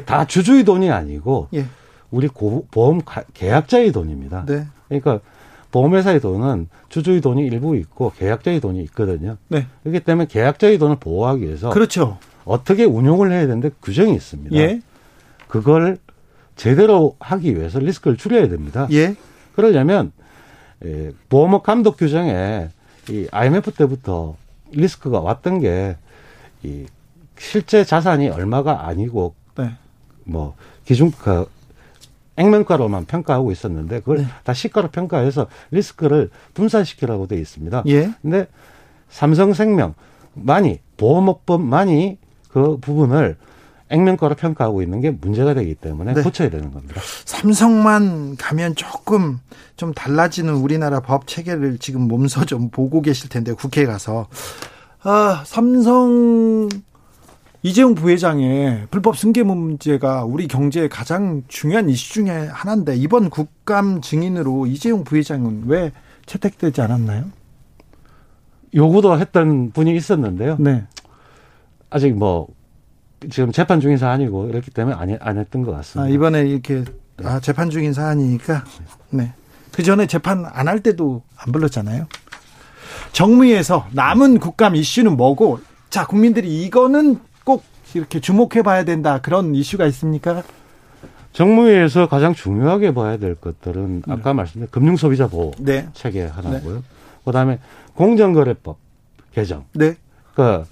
[0.06, 1.66] 다 주주의 돈이 아니고 예.
[2.10, 3.02] 우리 고, 보험
[3.34, 4.46] 계약자의 돈입니다.
[4.46, 4.66] 네.
[4.88, 5.20] 그러니까
[5.72, 9.38] 보험회사의 돈은 주주의 돈이 일부 있고 계약자의 돈이 있거든요.
[9.50, 9.68] 네.
[9.84, 12.18] 그렇기 때문에 계약자의 돈을 보호하기 위해서 그렇죠.
[12.48, 14.56] 어떻게 운용을 해야 되는데 규정이 있습니다.
[14.56, 14.82] 예.
[15.48, 15.98] 그걸
[16.56, 18.88] 제대로 하기 위해서 리스크를 줄여야 됩니다.
[18.92, 19.16] 예.
[19.56, 20.12] 그러려면
[20.86, 22.70] 예, 보험업 감독 규정에
[23.10, 24.36] 이 IMF 때부터
[24.72, 25.98] 리스크가 왔던 게
[26.64, 26.86] 이
[27.38, 29.72] 실제 자산이 얼마가 아니고 네.
[30.24, 30.56] 뭐
[30.86, 31.48] 기준 그
[32.36, 34.26] 액면가로만 평가하고 있었는데 그걸 네.
[34.44, 37.84] 다 시가로 평가해서 리스크를 분산시키라고 되어 있습니다.
[37.88, 38.12] 예.
[38.22, 38.48] 근데
[39.10, 42.18] 삼성생명만이 보험업법만이
[42.58, 43.38] 그 부분을
[43.90, 46.24] 액면가로 평가하고 있는 게 문제가 되기 때문에 네.
[46.24, 47.00] 고쳐야 되는 겁니다.
[47.26, 49.40] 삼성만 가면 조금
[49.76, 54.28] 좀 달라지는 우리나라 법 체계를 지금 몸소 좀 보고 계실 텐데 국회에 가서
[55.04, 56.68] 아 삼성
[57.62, 64.66] 이재용 부회장의 불법 승계 문제가 우리 경제의 가장 중요한 이슈 중에 하나인데 이번 국감 증인으로
[64.66, 65.92] 이재용 부회장은 왜
[66.26, 67.26] 채택되지 않았나요?
[68.74, 70.58] 요구도 했던 분이 있었는데요.
[70.60, 70.88] 네.
[71.90, 72.48] 아직 뭐
[73.32, 76.08] 지금 재판 중인 사안이고 이렇기 때문에 안, 안 했던 것 같습니다.
[76.08, 76.84] 아, 이번에 이렇게
[77.24, 78.64] 아, 재판 중인 사안이니까
[79.12, 79.34] 네.
[79.72, 82.08] 그 전에 재판 안 할 때도 안 불렀잖아요.
[83.14, 89.86] 정무위에서 남은 국감 이슈는 뭐고 자 국민들이 이거는 꼭 이렇게 주목해 봐야 된다 그런 이슈가
[89.88, 90.44] 있습니까?
[91.34, 94.14] 정무위에서 가장 중요하게 봐야 될 것들은 네.
[94.14, 95.88] 아까 말씀드린 금융소비자 보호 네.
[95.94, 96.76] 체계 하나고요.
[96.76, 96.82] 네.
[97.26, 97.60] 그다음에
[97.96, 98.78] 공정거래법
[99.34, 99.66] 개정.
[99.74, 99.96] 네.
[100.34, 100.66] 그러니까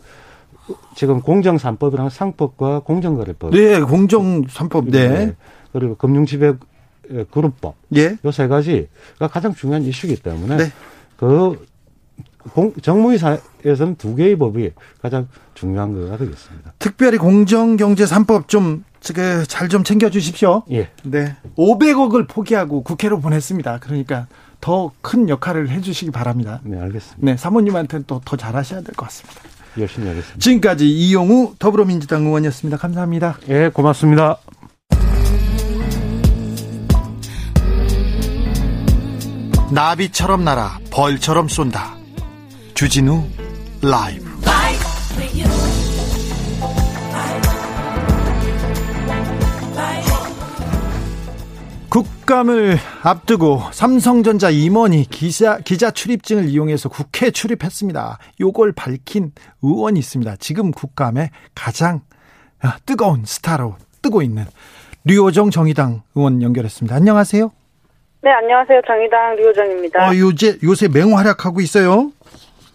[0.95, 3.51] 지금 공정산법이랑 상법과 공정거래법.
[3.51, 4.89] 네, 공정산법.
[4.89, 5.07] 네.
[5.09, 5.35] 네.
[5.73, 6.53] 그리고 금융지배
[7.31, 7.75] 그룹법.
[7.95, 8.17] 예.
[8.25, 10.71] 요 세 가지가 가장 중요한 이슈이기 때문에 네.
[11.17, 11.65] 그
[12.53, 16.73] 공, 정무위사에서는 두 개의 법이 가장 중요한 거가 되겠습니다.
[16.79, 18.83] 특별히 공정경제 3법 좀
[19.47, 20.63] 잘 좀 챙겨 주십시오.
[20.71, 20.89] 예.
[21.03, 21.35] 네.
[21.57, 23.79] 500억을 포기하고 국회로 보냈습니다.
[23.81, 24.25] 그러니까
[24.61, 26.59] 더 큰 역할을 해 주시기 바랍니다.
[26.63, 27.17] 네, 알겠습니다.
[27.23, 29.41] 네, 사모님한테는 또 더 잘하셔야 될 것 같습니다.
[29.77, 30.39] 열심히 하겠습니다.
[30.39, 32.77] 지금까지 이용우 더불어민주당 의원이었습니다.
[32.77, 33.37] 감사합니다.
[33.49, 34.37] 예, 고맙습니다.
[39.71, 41.95] 나비처럼 날아 벌처럼 쏜다.
[42.75, 43.23] 주진우
[43.81, 44.34] 라이브.
[52.25, 58.17] 국감을 앞두고 삼성전자 임원이 기자, 기자 출입증을 이용해서 국회 출입했습니다.
[58.41, 60.35] 요걸 밝힌 의원이 있습니다.
[60.39, 62.01] 지금 국감에 가장
[62.87, 64.45] 뜨거운 스타로 뜨고 있는
[65.03, 66.95] 류호정 정의당 의원 연결했습니다.
[66.95, 67.51] 안녕하세요.
[68.23, 68.81] 네, 안녕하세요.
[68.87, 70.09] 정의당 류호정입니다.
[70.09, 72.11] 어, 요새, 요새 맹활약하고 있어요.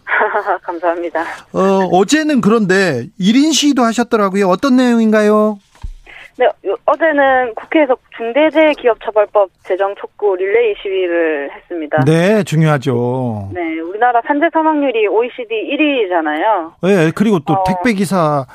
[0.62, 1.24] 감사합니다.
[1.52, 4.48] 어, 어제는 그런데 1인 시위도 하셨더라고요.
[4.48, 5.58] 어떤 내용인가요?
[6.40, 6.48] 네,
[6.86, 11.98] 어제는 국회에서 중대재해기업처벌법 제정 촉구 릴레이 시위를 했습니다.
[12.06, 13.50] 네, 중요하죠.
[13.52, 16.72] 네, 우리나라 산재 사망률이 OECD 1위잖아요.
[16.82, 18.46] 네, 그리고 또 어, 택배 기사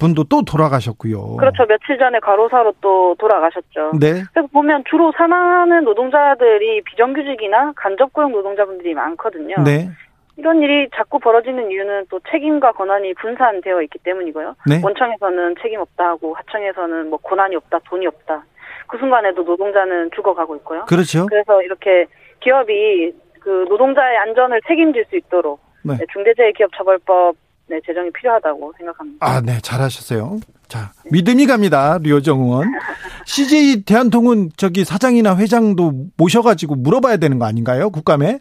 [0.00, 1.36] 분도 또 돌아가셨고요.
[1.36, 1.64] 그렇죠.
[1.66, 3.92] 며칠 전에 과로사로 또 돌아가셨죠.
[4.00, 4.24] 네.
[4.32, 9.62] 그래서 보면 주로 사망하는 노동자들이 비정규직이나 간접고용 노동자분들이 많거든요.
[9.62, 9.90] 네.
[10.38, 14.54] 이런 일이 자꾸 벌어지는 이유는 또 책임과 권한이 분산되어 있기 때문이고요.
[14.68, 14.80] 네.
[14.82, 18.44] 원청에서는 책임 없다 하고 하청에서는 뭐 권한이 없다, 돈이 없다.
[18.86, 20.84] 그 순간에도 노동자는 죽어가고 있고요.
[20.86, 21.26] 그렇죠.
[21.26, 22.06] 그래서 이렇게
[22.40, 25.96] 기업이 그 노동자의 안전을 책임질 수 있도록 네.
[26.12, 29.26] 중대재해기업처벌법 네, 제정이 필요하다고 생각합니다.
[29.26, 30.38] 아, 네, 잘하셨어요.
[30.68, 31.98] 자, 믿음이 갑니다.
[32.02, 32.72] 류호정 의원.
[33.26, 37.90] CJ 대한통운 저기 사장이나 회장도 모셔가지고 물어봐야 되는 거 아닌가요?
[37.90, 38.38] 국감에?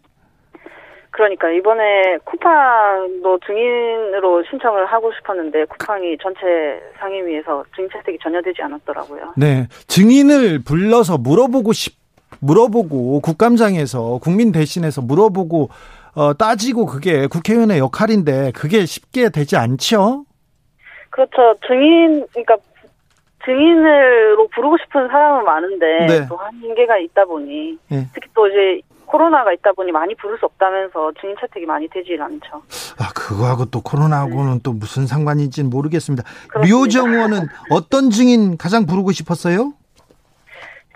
[1.17, 9.33] 그러니까 이번에 쿠팡도 증인으로 신청을 하고 싶었는데 쿠팡이 전체 상임위에서 증인 채택이 전혀 되지 않았더라고요.
[9.35, 11.97] 네, 증인을 불러서 물어보고 싶
[12.39, 15.69] 물어보고 국감장에서 국민 대신해서 물어보고
[16.15, 20.23] 어, 따지고 그게 국회의원의 역할인데 그게 쉽게 되지 않죠?
[21.09, 21.55] 그렇죠.
[21.65, 22.57] 증인 그러니까
[23.43, 26.27] 증인으로 부르고 싶은 사람은 많은데 네.
[26.29, 28.05] 또 한계가 있다 보니 네.
[28.13, 32.61] 특히 또 이제 코로나가 있다 보니 많이 부를 수 없다면서 증인 채택이 많이 되질 않죠.
[32.99, 34.59] 아, 그거하고 또 코로나하고는 네.
[34.63, 36.23] 또 무슨 상관인지는 모르겠습니다.
[36.61, 39.73] 류정 의원은 어떤 증인 가장 부르고 싶었어요?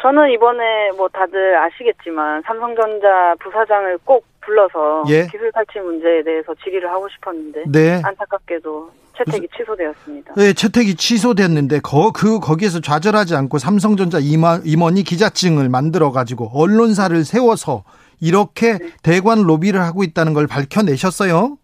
[0.02, 5.28] 저는 이번에 뭐 다들 아시겠지만 삼성전자 부사장을 꼭 불러서 예.
[5.28, 8.02] 기술 탈취 문제에 대해서 질의를 하고 싶었는데 네.
[8.04, 10.34] 안타깝게도 채택이 취소되었습니다.
[10.36, 17.24] 네, 채택이 취소됐는데 거, 그 거기에서 좌절하지 않고 삼성전자 임원, 임원이 기자증을 만들어 가지고 언론사를
[17.24, 17.84] 세워서
[18.22, 18.90] 이렇게 네.
[19.04, 21.58] 대관 로비를 하고 있다는 걸 밝혀내셨어요?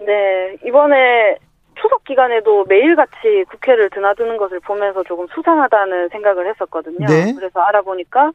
[0.00, 1.36] 네, 이번에
[1.80, 7.06] 추석 기간에도 매일같이 국회를 드나드는 것을 보면서 조금 수상하다는 생각을 했었거든요.
[7.06, 7.32] 네.
[7.34, 8.32] 그래서 알아보니까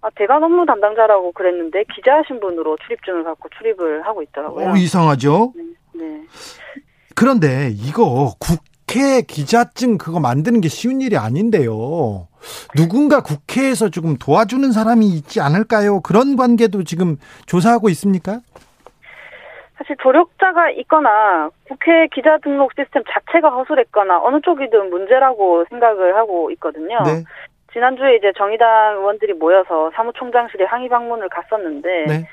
[0.00, 4.70] 아, 대관 업무 담당자라고 그랬는데 기자 신분으로 출입증을 갖고 출입을 하고 있더라고요.
[4.70, 5.52] 어, 이상하죠?
[5.56, 5.64] 네.
[5.94, 6.22] 네.
[7.16, 8.60] 그런데 이거 국
[8.96, 12.28] 회 기자증 그거 만드는 게 쉬운 일이 아닌데요.
[12.76, 16.00] 누군가 국회에서 조금 도와주는 사람이 있지 않을까요?
[16.00, 18.40] 그런 관계도 지금 조사하고 있습니까?
[19.76, 26.98] 사실 조력자가 있거나 국회 기자 등록 시스템 자체가 허술했거나 어느 쪽이든 문제라고 생각을 하고 있거든요.
[27.04, 27.24] 네.
[27.72, 32.28] 지난주에 이제 정의당 의원들이 모여서 사무총장실에 항의 방문을 갔었는데 네.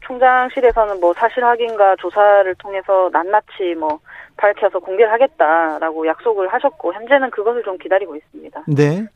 [0.00, 4.00] 총장실에서는 뭐 사실 확인과 조사를 통해서 낱낱이 뭐
[4.38, 8.64] 밝혀서 공개를 하겠다라고 약속을 하셨고 현재는 그것을 좀 기다리고 있습니다.
[8.68, 9.06] 네.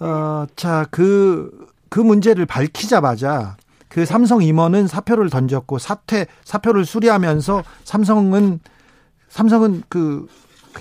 [0.00, 3.56] 어, 자, 그, 그 문제를 밝히자마자
[3.88, 8.60] 그 삼성 임원은 사표를 던졌고 사퇴, 사표를 수리하면서 삼성은,
[9.28, 10.26] 삼성은 그,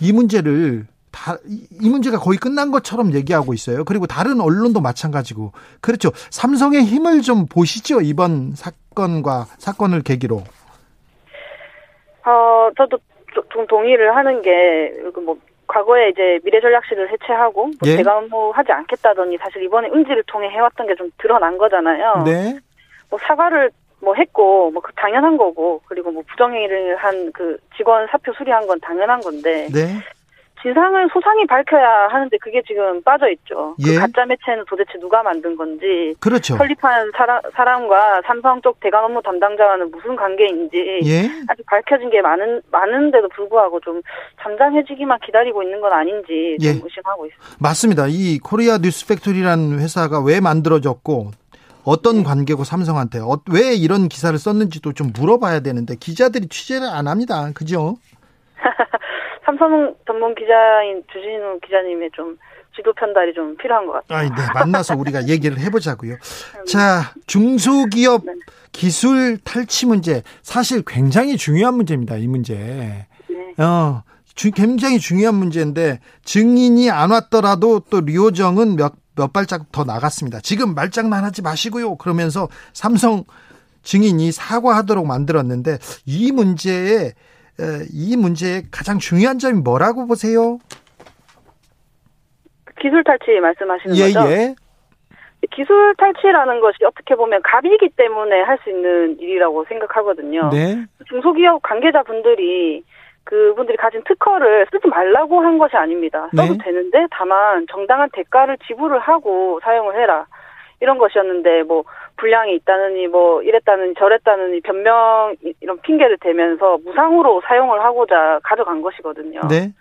[0.02, 3.86] 이 문제를 다, 이 문제가 거의 끝난 것처럼 얘기하고 있어요.
[3.86, 5.54] 그리고 다른 언론도 마찬가지고.
[5.80, 6.12] 그렇죠.
[6.30, 8.02] 삼성의 힘을 좀 보시죠.
[8.02, 10.44] 이번 사건과 사건을 계기로.
[12.26, 12.98] 어, 저도
[13.50, 17.98] 좀 동의를 하는 게, 뭐, 과거에 이제 미래전략실을 해체하고, 뭐 예?
[17.98, 22.24] 제가 뭐 하지 않겠다더니 사실 이번에 응지를 통해 해왔던 게 좀 드러난 거잖아요.
[22.26, 22.58] 네.
[23.10, 23.72] 뭐 사과를
[24.02, 29.20] 뭐 했고, 뭐그 당연한 거고, 그리고 뭐 부정행위를 한 그 직원 사표 수리한 건 당연한
[29.22, 29.88] 건데, 네.
[30.62, 33.76] 진상을 소상히 밝혀야 하는데 그게 지금 빠져 있죠.
[33.84, 33.96] 그 예.
[33.96, 36.58] 그 가짜 매체는 도대체 누가 만든 건지, 그렇죠.
[36.58, 41.30] 설립한 사람, 사람과 삼성 쪽 대관 업무 담당자와는 무슨 관계인지 예.
[41.48, 44.02] 아직 밝혀진 게 많은 많은데도 불구하고 좀
[44.42, 46.70] 잠잠해지기만 기다리고 있는 건 아닌지 좀 예.
[46.84, 47.58] 의심하고 있습니다.
[47.60, 48.06] 맞습니다.
[48.08, 51.32] 이 코리아 뉴스팩토리라는 회사가 왜 만들어졌고
[51.86, 52.24] 어떤 네.
[52.24, 57.52] 관계고 삼성한테 어, 왜 이런 기사를 썼는지도 좀 물어봐야 되는데 기자들이 취재를 안 합니다.
[57.54, 57.98] 그죠?
[59.46, 62.38] 삼성 전문 기자인 주진우 기자님의 좀
[62.76, 64.28] 지도 편달이 좀 필요한 것 같아요.
[64.28, 64.54] 아, 네.
[64.54, 66.18] 만나서 우리가 얘기를 해보자고요.
[66.68, 68.34] 자, 중소기업 네.
[68.72, 72.18] 기술 탈취 문제 사실 굉장히 중요한 문제입니다.
[72.18, 72.56] 이 문제.
[72.56, 73.64] 네.
[73.64, 80.42] 어, 주, 굉장히 중요한 문제인데 증인이 안 왔더라도 또 류호정은 몇, 몇 발자국 더 나갔습니다.
[80.42, 81.96] 지금 말장난 하지 마시고요.
[81.96, 83.24] 그러면서 삼성
[83.84, 87.14] 증인이 사과하도록 만들었는데 이 문제에
[87.92, 90.60] 이 문제의 가장 중요한 점이 뭐라고 보세요?
[92.80, 94.32] 기술 탈취 말씀하시는 예, 거죠?
[94.32, 94.56] 예.
[95.52, 100.50] 기술 탈취라는 것이 어떻게 보면 갑이기 때문에 할 수 있는 일이라고 생각하거든요.
[100.52, 100.86] 네.
[101.08, 102.84] 중소기업 관계자분들이
[103.24, 106.30] 그분들이 가진 특허를 쓰지 말라고 한 것이 아닙니다.
[106.36, 106.58] 써도 네.
[106.64, 110.26] 되는데 다만 정당한 대가를 지불을 하고 사용을 해라.
[110.82, 111.84] 이런 것이었는데 뭐
[112.18, 119.42] 불량이 있다느니 뭐 이랬다느니 저랬다느니 변명 이런 핑계를 대면서 무상으로 사용을 하고자 가져간 것이거든요.
[119.50, 119.74] 네.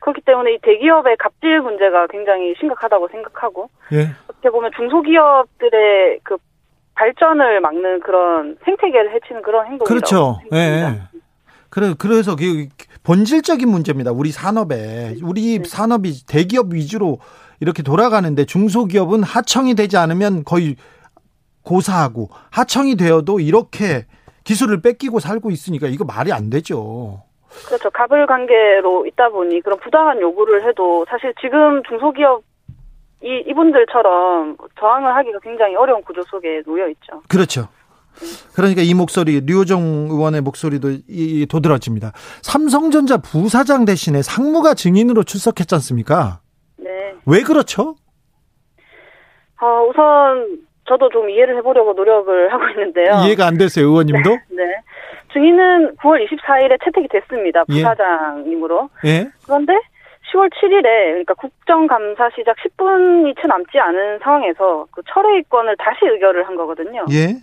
[0.00, 4.08] 그렇기 때문에 이 대기업의 갑질 문제가 굉장히 심각하다고 생각하고 예.
[4.28, 6.36] 어떻게 보면 중소기업들의 그
[6.94, 10.40] 발전을 막는 그런 생태계를 해치는 그런 행동이라고 그렇죠.
[10.52, 10.58] 예.
[10.58, 11.00] 예.
[11.70, 12.66] 그래 그래서 그
[13.04, 14.12] 본질적인 문제입니다.
[14.12, 15.64] 우리 산업에 우리 네.
[15.64, 17.18] 산업이 대기업 위주로
[17.60, 20.76] 이렇게 돌아가는데 중소기업은 하청이 되지 않으면 거의
[21.64, 24.06] 고사하고 하청이 되어도 이렇게
[24.44, 27.22] 기술을 뺏기고 살고 있으니까 이거 말이 안 되죠.
[27.66, 27.90] 그렇죠.
[27.90, 32.42] 갑을 관계로 있다 보니 그런 부당한 요구를 해도 사실 지금 중소기업
[33.22, 37.22] 이 이분들처럼 저항을 하기가 굉장히 어려운 구조 속에 놓여 있죠.
[37.28, 37.68] 그렇죠.
[38.54, 42.12] 그러니까 이 목소리 류호정 의원의 목소리도 이, 도드라집니다.
[42.42, 46.40] 삼성전자 부사장 대신에 상무가 증인으로 출석했지 않습니까?
[46.76, 47.14] 네.
[47.26, 47.96] 왜 그렇죠?
[49.60, 50.58] 어, 우선
[50.92, 53.22] 저도 좀 이해를 해보려고 노력을 하고 있는데요.
[53.24, 54.30] 이해가 안 됐어요, 의원님도?
[54.50, 54.64] 네.
[54.64, 54.74] 네.
[55.32, 57.64] 증인은 9월 24일에 채택이 됐습니다.
[57.70, 57.74] 예.
[57.76, 58.90] 부사장님으로.
[59.06, 59.28] 예.
[59.46, 59.72] 그런데
[60.30, 66.56] 10월 7일에 그러니까 국정감사 시작 10분이 채 남지 않은 상황에서 그 철회권을 다시 의결을 한
[66.56, 67.06] 거거든요.
[67.10, 67.36] 예.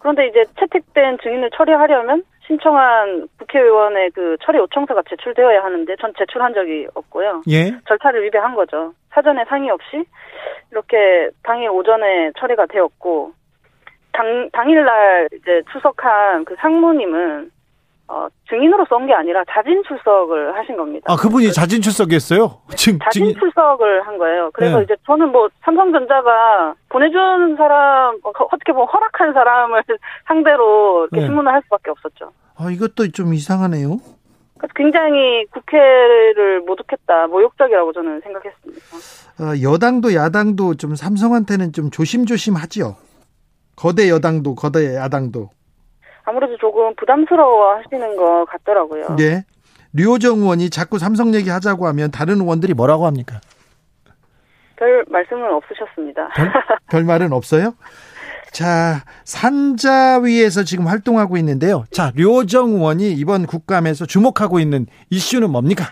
[0.00, 6.86] 그런데 이제 채택된 증인을 처리하려면 신청한 국회의원의 그 처리 요청서가 제출되어야 하는데 전 제출한 적이
[6.94, 7.42] 없고요.
[7.48, 7.72] 예.
[7.88, 8.92] 절차를 위배한 거죠.
[9.10, 10.04] 사전에 상의 없이
[10.70, 13.32] 이렇게 당일 오전에 처리가 되었고
[14.12, 17.50] 당 당일날 이제 출석한 그 상무님은
[18.06, 21.10] 어, 증인으로 쏜게 아니라 자진 출석을 하신 겁니다.
[21.10, 22.60] 아, 그분이 자진 출석했어요?
[22.76, 23.38] 증, 자진 증인...
[23.38, 24.50] 출석을 한 거예요.
[24.52, 24.84] 그래서 네.
[24.84, 29.82] 이제 저는 뭐 삼성전자가 보내준 사람, 어, 어떻게 보면 허락한 사람을
[30.28, 31.26] 상대로 이렇게 네.
[31.26, 32.32] 신문을 할 수밖에 없었죠.
[32.56, 33.98] 아, 이것도 좀 이상하네요.
[34.74, 38.82] 굉장히 국회를 모독했다, 모욕적이라고 저는 생각했습니다.
[39.40, 42.96] 어, 여당도 야당도 좀 삼성한테는 좀 조심조심하지요.
[43.76, 45.50] 거대 여당도 거대 야당도.
[46.24, 49.16] 아무래도 조금 부담스러워 하시는 것 같더라고요.
[49.16, 49.44] 네.
[49.92, 53.40] 류호정 의원이 자꾸 삼성 얘기 하자고 하면 다른 의원들이 뭐라고 합니까?
[54.76, 56.28] 별 말씀은 없으셨습니다.
[56.34, 56.52] 별,
[56.90, 57.74] 별 말은 없어요?
[58.50, 61.84] 자, 산자위에서 지금 활동하고 있는데요.
[61.92, 65.84] 자, 류호정 의원이 이번 국감에서 주목하고 있는 이슈는 뭡니까?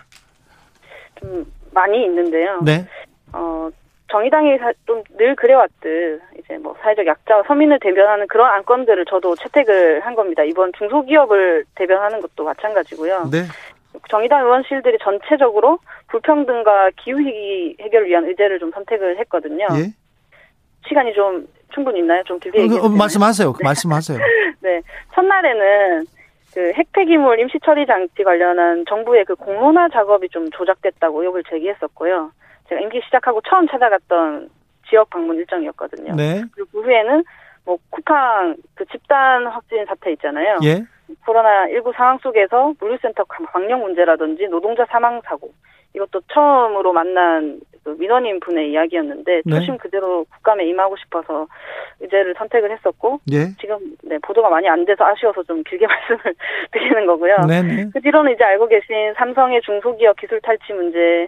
[1.19, 2.61] 좀 많이 있는데요.
[2.63, 2.85] 네.
[3.31, 3.69] 어,
[4.11, 10.15] 정의당이 좀 늘 그래왔듯 이제 뭐 사회적 약자와 서민을 대변하는 그런 안건들을 저도 채택을 한
[10.15, 10.43] 겁니다.
[10.43, 13.29] 이번 중소기업을 대변하는 것도 마찬가지고요.
[13.31, 13.43] 네.
[14.09, 19.67] 정의당 의원실들이 전체적으로 불평등과 기후위기 해결을 위한 의제를 좀 선택을 했거든요.
[19.75, 19.93] 예?
[20.87, 22.23] 시간이 좀 충분히 있나요?
[22.25, 23.53] 좀 길게 얘기해 어, 말씀하세요.
[23.53, 23.63] 네.
[23.63, 24.19] 말씀하세요.
[24.61, 24.81] 네.
[25.13, 26.05] 첫날에는
[26.53, 32.31] 그 핵폐기물 임시 처리 장치 관련한 정부의 그 공론화 작업이 좀 조작됐다고 의혹을 제기했었고요.
[32.69, 34.49] 제가 임기 시작하고 처음 찾아갔던
[34.93, 36.15] 지역 방문 일정이었거든요.
[36.15, 36.43] 네.
[36.53, 37.23] 그리고 그 후에는
[37.65, 40.59] 뭐 쿠팡 그 집단 확진 사태 있잖아요.
[40.63, 40.83] 예.
[41.25, 45.51] 코로나 19 상황 속에서 물류센터 방역 문제라든지 노동자 사망 사고
[45.95, 49.59] 이것도 처음으로 만난 그 민원인 분의 이야기였는데 네.
[49.59, 51.47] 초심 그대로 국감에 임하고 싶어서
[51.99, 53.47] 의제를 선택을 했었고 예.
[53.59, 56.35] 지금 네, 보도가 많이 안 돼서 아쉬워서 좀 길게 말씀을
[56.71, 57.37] 드리는 거고요.
[57.47, 57.75] 네네.
[57.75, 57.89] 네.
[57.91, 61.27] 그 뒤로는 이제 알고 계신 삼성의 중소기업 기술 탈취 문제,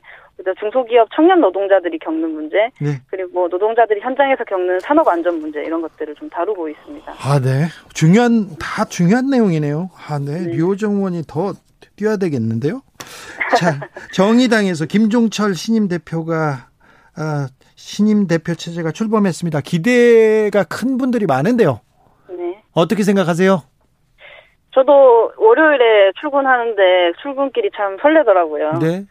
[0.59, 3.01] 중소기업 청년 노동자들이 겪는 문제, 네.
[3.07, 7.11] 그리고 노동자들이 현장에서 겪는 산업 안전 문제 이런 것들을 좀 다루고 있습니다.
[7.11, 7.67] 아, 네.
[7.93, 9.89] 중요한 다 중요한 내용이네요.
[10.07, 10.39] 아, 네.
[10.39, 10.55] 네.
[10.55, 11.53] 류호정 의원이 더
[11.95, 12.81] 뛰어야 되겠는데요.
[13.57, 13.79] 자,
[14.13, 16.67] 정의당에서 김종철 신임 대표가
[17.17, 19.61] 아, 신임 대표 체제가 출범했습니다.
[19.61, 21.79] 기대가 큰 분들이 많은데요.
[22.29, 22.61] 네.
[22.73, 23.61] 어떻게 생각하세요?
[24.73, 28.79] 저도 월요일에 출근하는데 출근길이 참 설레더라고요.
[28.79, 29.05] 네.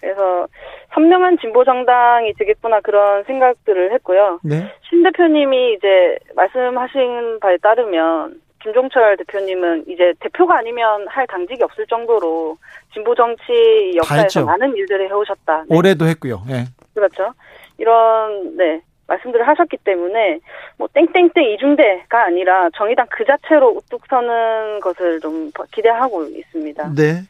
[0.00, 0.46] 그래서
[0.94, 4.40] 선명한 진보 정당이 되겠구나 그런 생각들을 했고요.
[4.42, 4.66] 네.
[4.88, 12.56] 신 대표님이 이제 말씀하신 바에 따르면 김종철 대표님은 이제 대표가 아니면 할 당직이 없을 정도로
[12.92, 15.64] 진보 정치 역사에서 많은 일들을 해오셨다.
[15.68, 15.76] 네.
[15.76, 16.42] 올해도 했고요.
[16.48, 16.64] 네.
[16.94, 17.32] 그렇죠.
[17.78, 20.38] 이런 네 말씀들을 하셨기 때문에
[20.78, 26.94] 뭐 땡땡땡 이중대가 아니라 정의당 그 자체로 우뚝 서는 것을 좀 기대하고 있습니다.
[26.94, 27.22] 네.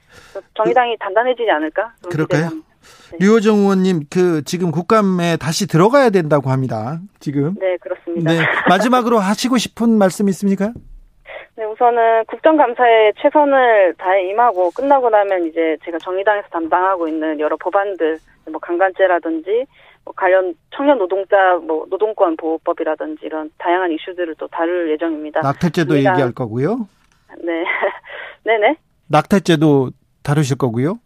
[0.55, 1.93] 정의당이 단단해지지 않을까?
[2.11, 2.51] 그럴까요?
[2.51, 3.18] 네.
[3.18, 6.99] 류호정 의원님 그 지금 국감에 다시 들어가야 된다고 합니다.
[7.18, 7.55] 지금.
[7.59, 8.33] 네 그렇습니다.
[8.33, 8.39] 네.
[8.68, 10.72] 마지막으로 하시고 싶은 말씀 있습니까?
[11.57, 18.18] 네, 우선은 국정감사에 최선을 다해 임하고 끝나고 나면 이제 제가 정의당에서 담당하고 있는 여러 법안들,
[18.51, 19.66] 뭐 강간죄라든지 뭐
[20.16, 25.40] 관련 청년 노동자 뭐 노동권 보호법이라든지 이런 다양한 이슈들을 또 다룰 예정입니다.
[25.40, 26.14] 낙태죄도 정의당...
[26.14, 26.88] 얘기할 거고요.
[27.42, 27.64] 네,
[28.44, 28.76] 네네.
[29.08, 29.90] 낙태죄도
[30.22, 30.98] 다루실 거고요.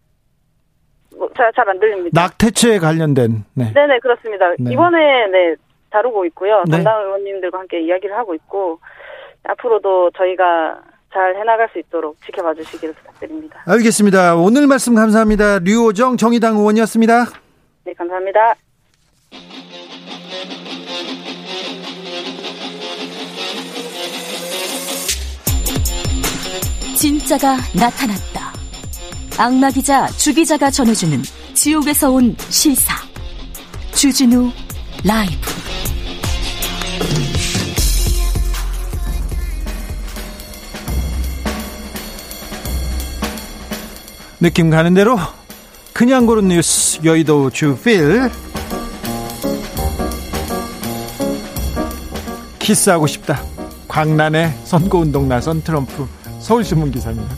[1.17, 2.21] 뭐, 잘안 들립니다.
[2.21, 3.45] 낙태죄에 관련된.
[3.55, 3.73] 네.
[3.73, 4.51] 네네 그렇습니다.
[4.59, 4.73] 네.
[4.73, 5.57] 이번에 네
[5.91, 6.63] 다루고 있고요.
[6.67, 6.79] 네.
[6.79, 8.81] 담당 의원님들과 함께 이야기를 하고 있고
[9.45, 10.83] 앞으로도 저희가
[11.13, 13.63] 잘 해나갈 수 있도록 지켜봐 주시기를 부탁드립니다.
[13.67, 14.35] 알겠습니다.
[14.35, 15.61] 오늘 말씀 감사합니다.
[15.61, 17.27] 류호정 정의당 의원이었습니다.
[17.85, 18.55] 네, 감사합니다.
[26.97, 28.53] 진짜가 나타났다.
[29.37, 31.23] 악마 기자 주 기자가 전해주는
[31.53, 32.95] 지옥에서 온 실사.
[33.95, 34.51] 주진우
[35.05, 35.35] 라이브.
[44.41, 45.19] 느낌 가는 대로
[45.93, 48.31] 그냥 고른 뉴스 여의도 주필
[52.65, 53.43] 키스하고 싶다
[53.89, 56.09] 광란에 선거운동 나선 트럼프
[56.41, 57.37] 서울신문 기사입니다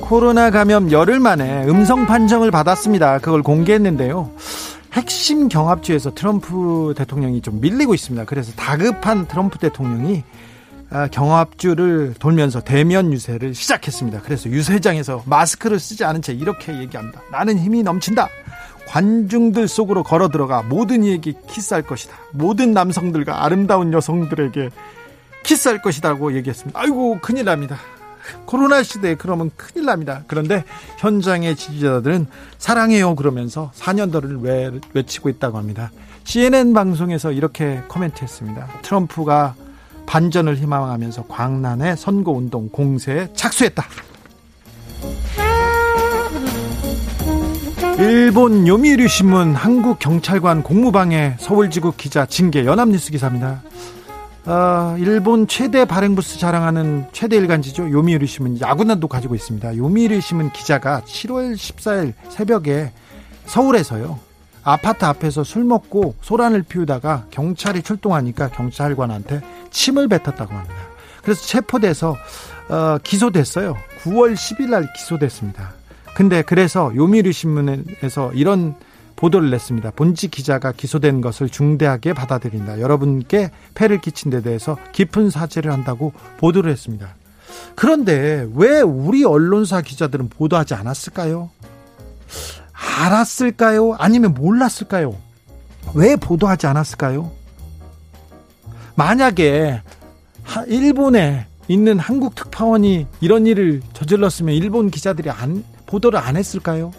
[0.00, 4.30] 코로나 감염 열흘 만에 음성 판정을 받았습니다 그걸 공개했는데요
[4.92, 10.22] 핵심 경합주에서 트럼프 대통령이 좀 밀리고 있습니다 그래서 다급한 트럼프 대통령이
[10.90, 14.20] 아, 경합주를 돌면서 대면 유세를 시작했습니다.
[14.24, 17.22] 그래서 유세장에서 마스크를 쓰지 않은 채 이렇게 얘기합니다.
[17.30, 18.28] 나는 힘이 넘친다.
[18.88, 22.14] 관중들 속으로 걸어 들어가 모든 이에게 키스할 것이다.
[22.32, 24.70] 모든 남성들과 아름다운 여성들에게
[25.42, 26.78] 키스할 것이다고 얘기했습니다.
[26.78, 27.78] 아이고 큰일 납니다.
[28.46, 30.22] 코로나 시대에 그러면 큰일 납니다.
[30.26, 30.64] 그런데
[30.98, 32.26] 현장의 지지자들은
[32.58, 35.90] 사랑해요 그러면서 4년도를 외치고 있다고 합니다.
[36.24, 38.68] CNN 방송에서 이렇게 코멘트했습니다.
[38.82, 39.54] 트럼프가
[40.06, 43.84] 반전을 희망하면서 광란의 선거운동 공세에 착수했다.
[47.98, 53.62] 일본 요미우리 신문 한국 경찰관 공무방해 서울지구 기자 징계 연합뉴스 기사입니다.
[54.44, 57.90] 어, 일본 최대 발행부스 자랑하는 최대 일간지죠.
[57.90, 59.76] 요미우리 신문 야구단도 가지고 있습니다.
[59.76, 62.92] 요미우리 신문 기자가 7월 14일 새벽에
[63.46, 64.18] 서울에서요.
[64.64, 70.74] 아파트 앞에서 술 먹고 소란을 피우다가 경찰이 출동하니까 경찰관한테 침을 뱉었다고 합니다.
[71.22, 72.16] 그래서 체포돼서
[72.68, 73.76] 어, 기소됐어요.
[74.02, 75.81] 9월 10일 날 기소됐습니다.
[76.14, 78.74] 근데 그래서 요미르 신문에서 이런
[79.16, 79.92] 보도를 냈습니다.
[79.92, 82.80] 본지 기자가 기소된 것을 중대하게 받아들인다.
[82.80, 87.14] 여러분께 폐를 끼친 데 대해서 깊은 사죄를 한다고 보도를 했습니다.
[87.74, 91.50] 그런데 왜 우리 언론사 기자들은 보도하지 않았을까요?
[92.74, 93.94] 알았을까요?
[93.94, 95.14] 아니면 몰랐을까요?
[95.94, 97.30] 왜 보도하지 않았을까요?
[98.94, 99.82] 만약에
[100.66, 106.90] 일본에 있는 한국 특파원이 이런 일을 저질렀으면 일본 기자들이 안, 보도를 안 했을까요?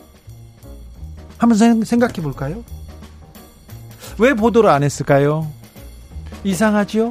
[1.40, 2.64] 한번 생각해 볼까요?
[4.20, 5.52] 왜 보도를 안 했을까요?
[6.44, 7.10] 이상하지요?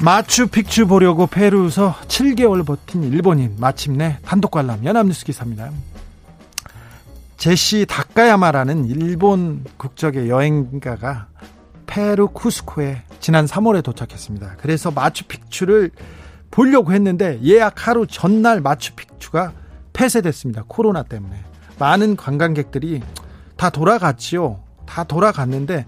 [0.00, 5.72] 마추픽추 보려고 페루에서 7개월 버틴 일본인 마침내 단독 관람 연합뉴스 기사입니다.
[7.38, 11.26] 제시 다카야마라는 일본 국적의 여행가가
[11.86, 14.58] 페루 쿠스코에 지난 3월에 도착했습니다.
[14.60, 15.90] 그래서 마추픽추를
[16.52, 19.52] 보려고 했는데 예약 하루 전날 마추픽추가
[19.92, 20.62] 폐쇄됐습니다.
[20.68, 21.34] 코로나 때문에.
[21.80, 23.02] 많은 관광객들이
[23.56, 24.60] 다 돌아갔지요.
[24.86, 25.86] 다 돌아갔는데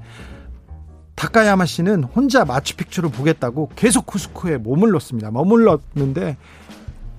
[1.15, 5.31] 다카야마 씨는 혼자 마추픽추를 보겠다고 계속 쿠스코에 머물렀습니다.
[5.31, 6.37] 머물렀는데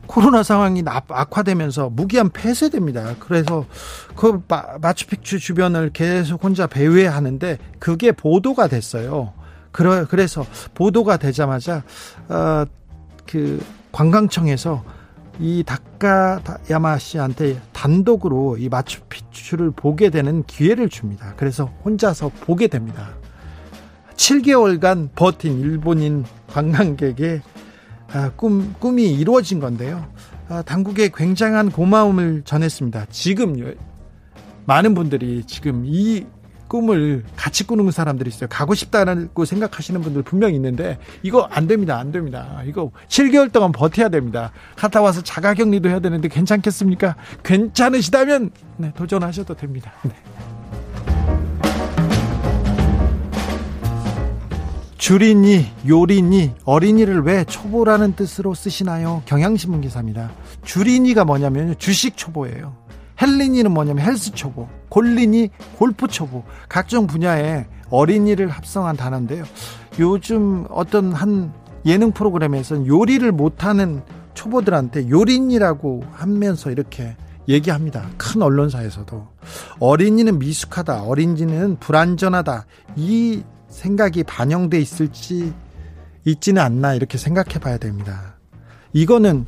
[0.08, 3.16] 코로나 상황이 악화되면서 무기한 폐쇄됩니다.
[3.20, 3.66] 그래서
[4.16, 9.34] 그 마 추픽추 주변을 계속 혼자 배회하는데 그게 보도가 됐어요.
[9.72, 11.84] 그래서 보도가 되자마자
[12.30, 12.66] 어,
[13.36, 13.62] 그
[13.92, 14.82] 관광청에서
[15.42, 21.34] 이 다카야마 씨한테 단독으로 이 마추픽추를 보게 되는 기회를 줍니다.
[21.36, 23.10] 그래서 혼자서 보게 됩니다.
[24.16, 27.42] 7개월간 버틴 일본인 관광객의
[28.14, 30.08] 아, 꿈, 꿈이 이루어진 건데요.
[30.48, 33.08] 아, 당국에 굉장한 고마움을 전했습니다.
[33.10, 33.76] 지금
[34.64, 36.26] 많은 분들이 지금 이
[36.76, 38.50] 꿈을 같이 꾸는 사람들이 있어요.
[38.50, 41.98] 가고 싶다고 생각하시는 분들 분명히 있는데 이거 안 됩니다.
[41.98, 42.62] 안 됩니다.
[42.66, 44.52] 이거 7개월 동안 버텨야 됩니다.
[44.76, 47.16] 갔다 와서 자가 격리도 해야 되는데 괜찮겠습니까?
[47.44, 49.94] 괜찮으시다면 네, 도전하셔도 됩니다.
[50.04, 50.12] 네.
[54.98, 59.22] 주린이, 요린이, 어린이를 왜 초보라는 뜻으로 쓰시나요?
[59.26, 60.32] 경향신문 기사입니다.
[60.66, 62.76] 주린이가 뭐냐면 주식 초보예요.
[63.22, 69.44] 헬린이는 뭐냐면 헬스 초보, 골린이 골프 초보, 각종 분야에 어린이를 합성한 단어인데요.
[70.00, 71.54] 요즘 어떤 한
[71.86, 74.02] 예능 프로그램에서는 요리를 못하는
[74.34, 77.16] 초보들한테 요린이라고 하면서 이렇게
[77.48, 78.10] 얘기합니다.
[78.18, 79.28] 큰 언론사에서도.
[79.80, 82.66] 어린이는 미숙하다, 어린이는 불안전하다.
[82.96, 85.54] 이 생각이 반영돼 있을지
[86.26, 88.36] 있지는 않나 이렇게 생각해 봐야 됩니다.
[88.94, 89.46] 이거는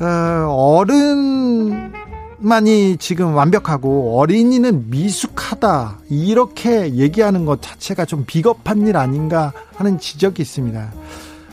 [0.00, 0.04] 어,
[0.48, 1.92] 어른
[2.40, 10.42] 만이 지금 완벽하고 어린이는 미숙하다 이렇게 얘기하는 것 자체가 좀 비겁한 일 아닌가 하는 지적이
[10.42, 10.92] 있습니다.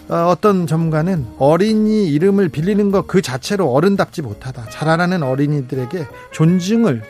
[0.09, 4.69] 어, 어떤 전문가는 어린이 이름을 빌리는 것 그 자체로 어른답지 못하다.
[4.69, 7.03] 자라나는 어린이들에게 존중을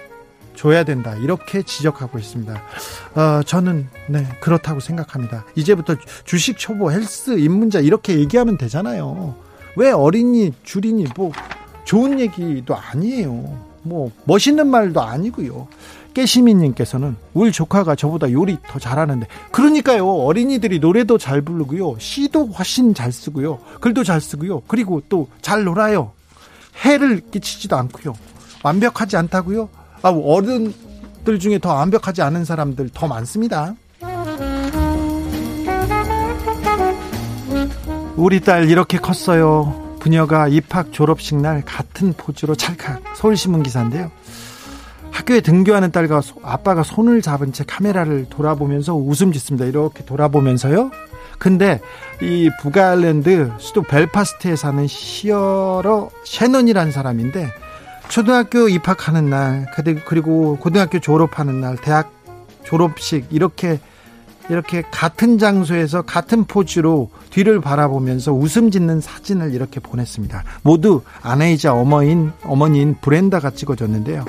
[0.55, 2.53] 줘야 된다 이렇게 지적하고 있습니다.
[3.15, 5.45] 어, 저는 네 그렇다고 생각합니다.
[5.55, 9.35] 이제부터 주식 초보, 헬스 입문자 이렇게 얘기하면 되잖아요.
[9.75, 11.31] 왜 어린이, 줄이니 뭐
[11.85, 13.66] 좋은 얘기도 아니에요.
[13.87, 15.67] 뭐 멋있는 말도 아니고요.
[16.13, 23.11] 깨시민님께서는 우리 조카가 저보다 요리 더 잘하는데 그러니까요 어린이들이 노래도 잘 부르고요 시도 훨씬 잘
[23.11, 26.13] 쓰고요 글도 잘 쓰고요 그리고 또 잘 놀아요
[26.83, 28.15] 해를 끼치지도 않고요
[28.63, 29.69] 완벽하지 않다고요
[30.01, 33.75] 아, 어른들 중에 더 완벽하지 않은 사람들 더 많습니다.
[38.15, 39.86] 우리 딸 이렇게 컸어요.
[40.07, 44.09] 부녀가 입학 졸업식 날 같은 포즈로 찰칵 서울신문 기사인데요.
[45.11, 49.65] 학교에 등교하는 딸과 아빠가 손을 잡은 채 카메라를 돌아보면서 웃음 짓습니다.
[49.65, 50.91] 이렇게 돌아보면서요.
[51.39, 51.81] 근데
[52.21, 57.51] 이 북아일랜드 수도 벨파스트에 사는 시어러 셰넌이라는 사람인데
[58.07, 59.65] 초등학교 입학하는 날
[60.05, 62.13] 그리고 고등학교 졸업하는 날 대학
[62.63, 63.81] 졸업식 이렇게
[64.49, 70.43] 이렇게 같은 장소에서 같은 포즈로 뒤를 바라보면서 웃음 짓는 사진을 이렇게 보냈습니다.
[70.63, 74.25] 모두 아내이자 어머인 어머니인 브렌다가 찍어줬는데요.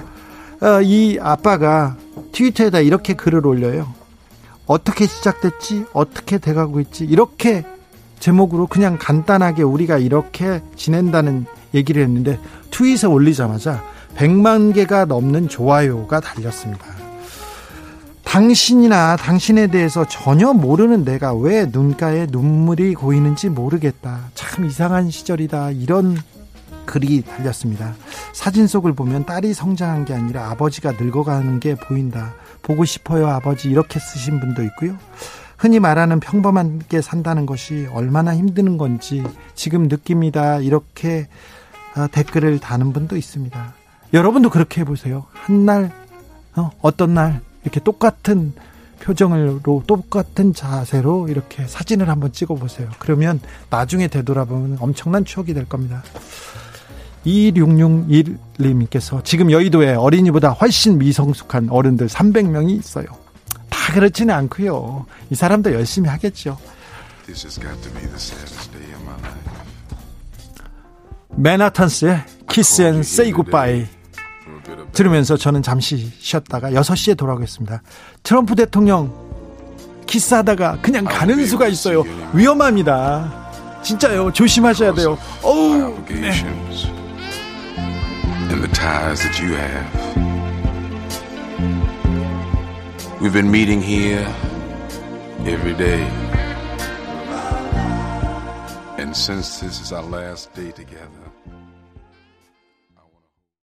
[0.60, 1.96] 어, 이 아빠가
[2.32, 3.94] 트위터에다 이렇게 글을 올려요.
[4.66, 5.84] 어떻게 시작됐지?
[5.92, 7.04] 어떻게 돼가고 있지?
[7.04, 7.64] 이렇게
[8.18, 12.38] 제목으로 그냥 간단하게 우리가 이렇게 지낸다는 얘기를 했는데
[12.70, 13.82] 트윗에 올리자마자
[14.16, 16.97] 100만 개가 넘는 좋아요가 달렸습니다.
[18.28, 24.20] 당신이나 당신에 대해서 전혀 모르는 내가 왜 눈가에 눈물이 고이는지 모르겠다.
[24.34, 25.70] 참 이상한 시절이다.
[25.70, 26.18] 이런
[26.84, 27.94] 글이 달렸습니다.
[28.34, 32.34] 사진 속을 보면 딸이 성장한 게 아니라 아버지가 늙어가는 게 보인다.
[32.60, 33.70] 보고 싶어요, 아버지.
[33.70, 34.98] 이렇게 쓰신 분도 있고요.
[35.56, 39.24] 흔히 말하는 평범하게 산다는 것이 얼마나 힘드는 건지
[39.54, 40.60] 지금 느낍니다.
[40.60, 41.28] 이렇게
[41.96, 43.72] 어, 댓글을 다는 분도 있습니다.
[44.12, 45.24] 여러분도 그렇게 해보세요.
[45.32, 45.90] 한 날,
[46.56, 48.52] 어, 어떤 날, 이렇게 똑같은
[49.00, 52.88] 표정으로 똑같은 자세로 이렇게 사진을 한번 찍어 보세요.
[52.98, 53.40] 그러면
[53.70, 56.02] 나중에 되돌아보면 엄청난 추억이 될 겁니다.
[57.26, 63.06] 2661님께서 지금 여의도에 어린이보다 훨씬 미성숙한 어른들 300명이 있어요.
[63.68, 65.06] 다 그렇지는 않고요.
[65.30, 66.58] 이 사람도 열심히 하겠죠.
[71.30, 73.86] 맨하탄스의 키스 앤 세이 굿바이
[74.92, 77.82] 들으면서 저는 잠시 쉬었다가 6시에 돌아오겠습니다.
[78.22, 79.12] 트럼프 대통령
[80.06, 82.02] 키스하다가 그냥 가는 수가 있어요.
[82.32, 83.80] 위험합니다.
[83.82, 84.32] 진짜요.
[84.32, 85.18] 조심하셔야 돼요.
[85.42, 85.94] 어우.
[86.08, 86.32] 네.
[88.50, 89.86] and the ties that you have.
[93.20, 94.26] We've been meeting here
[95.44, 96.02] every day.
[98.98, 101.17] And since this is our last day together,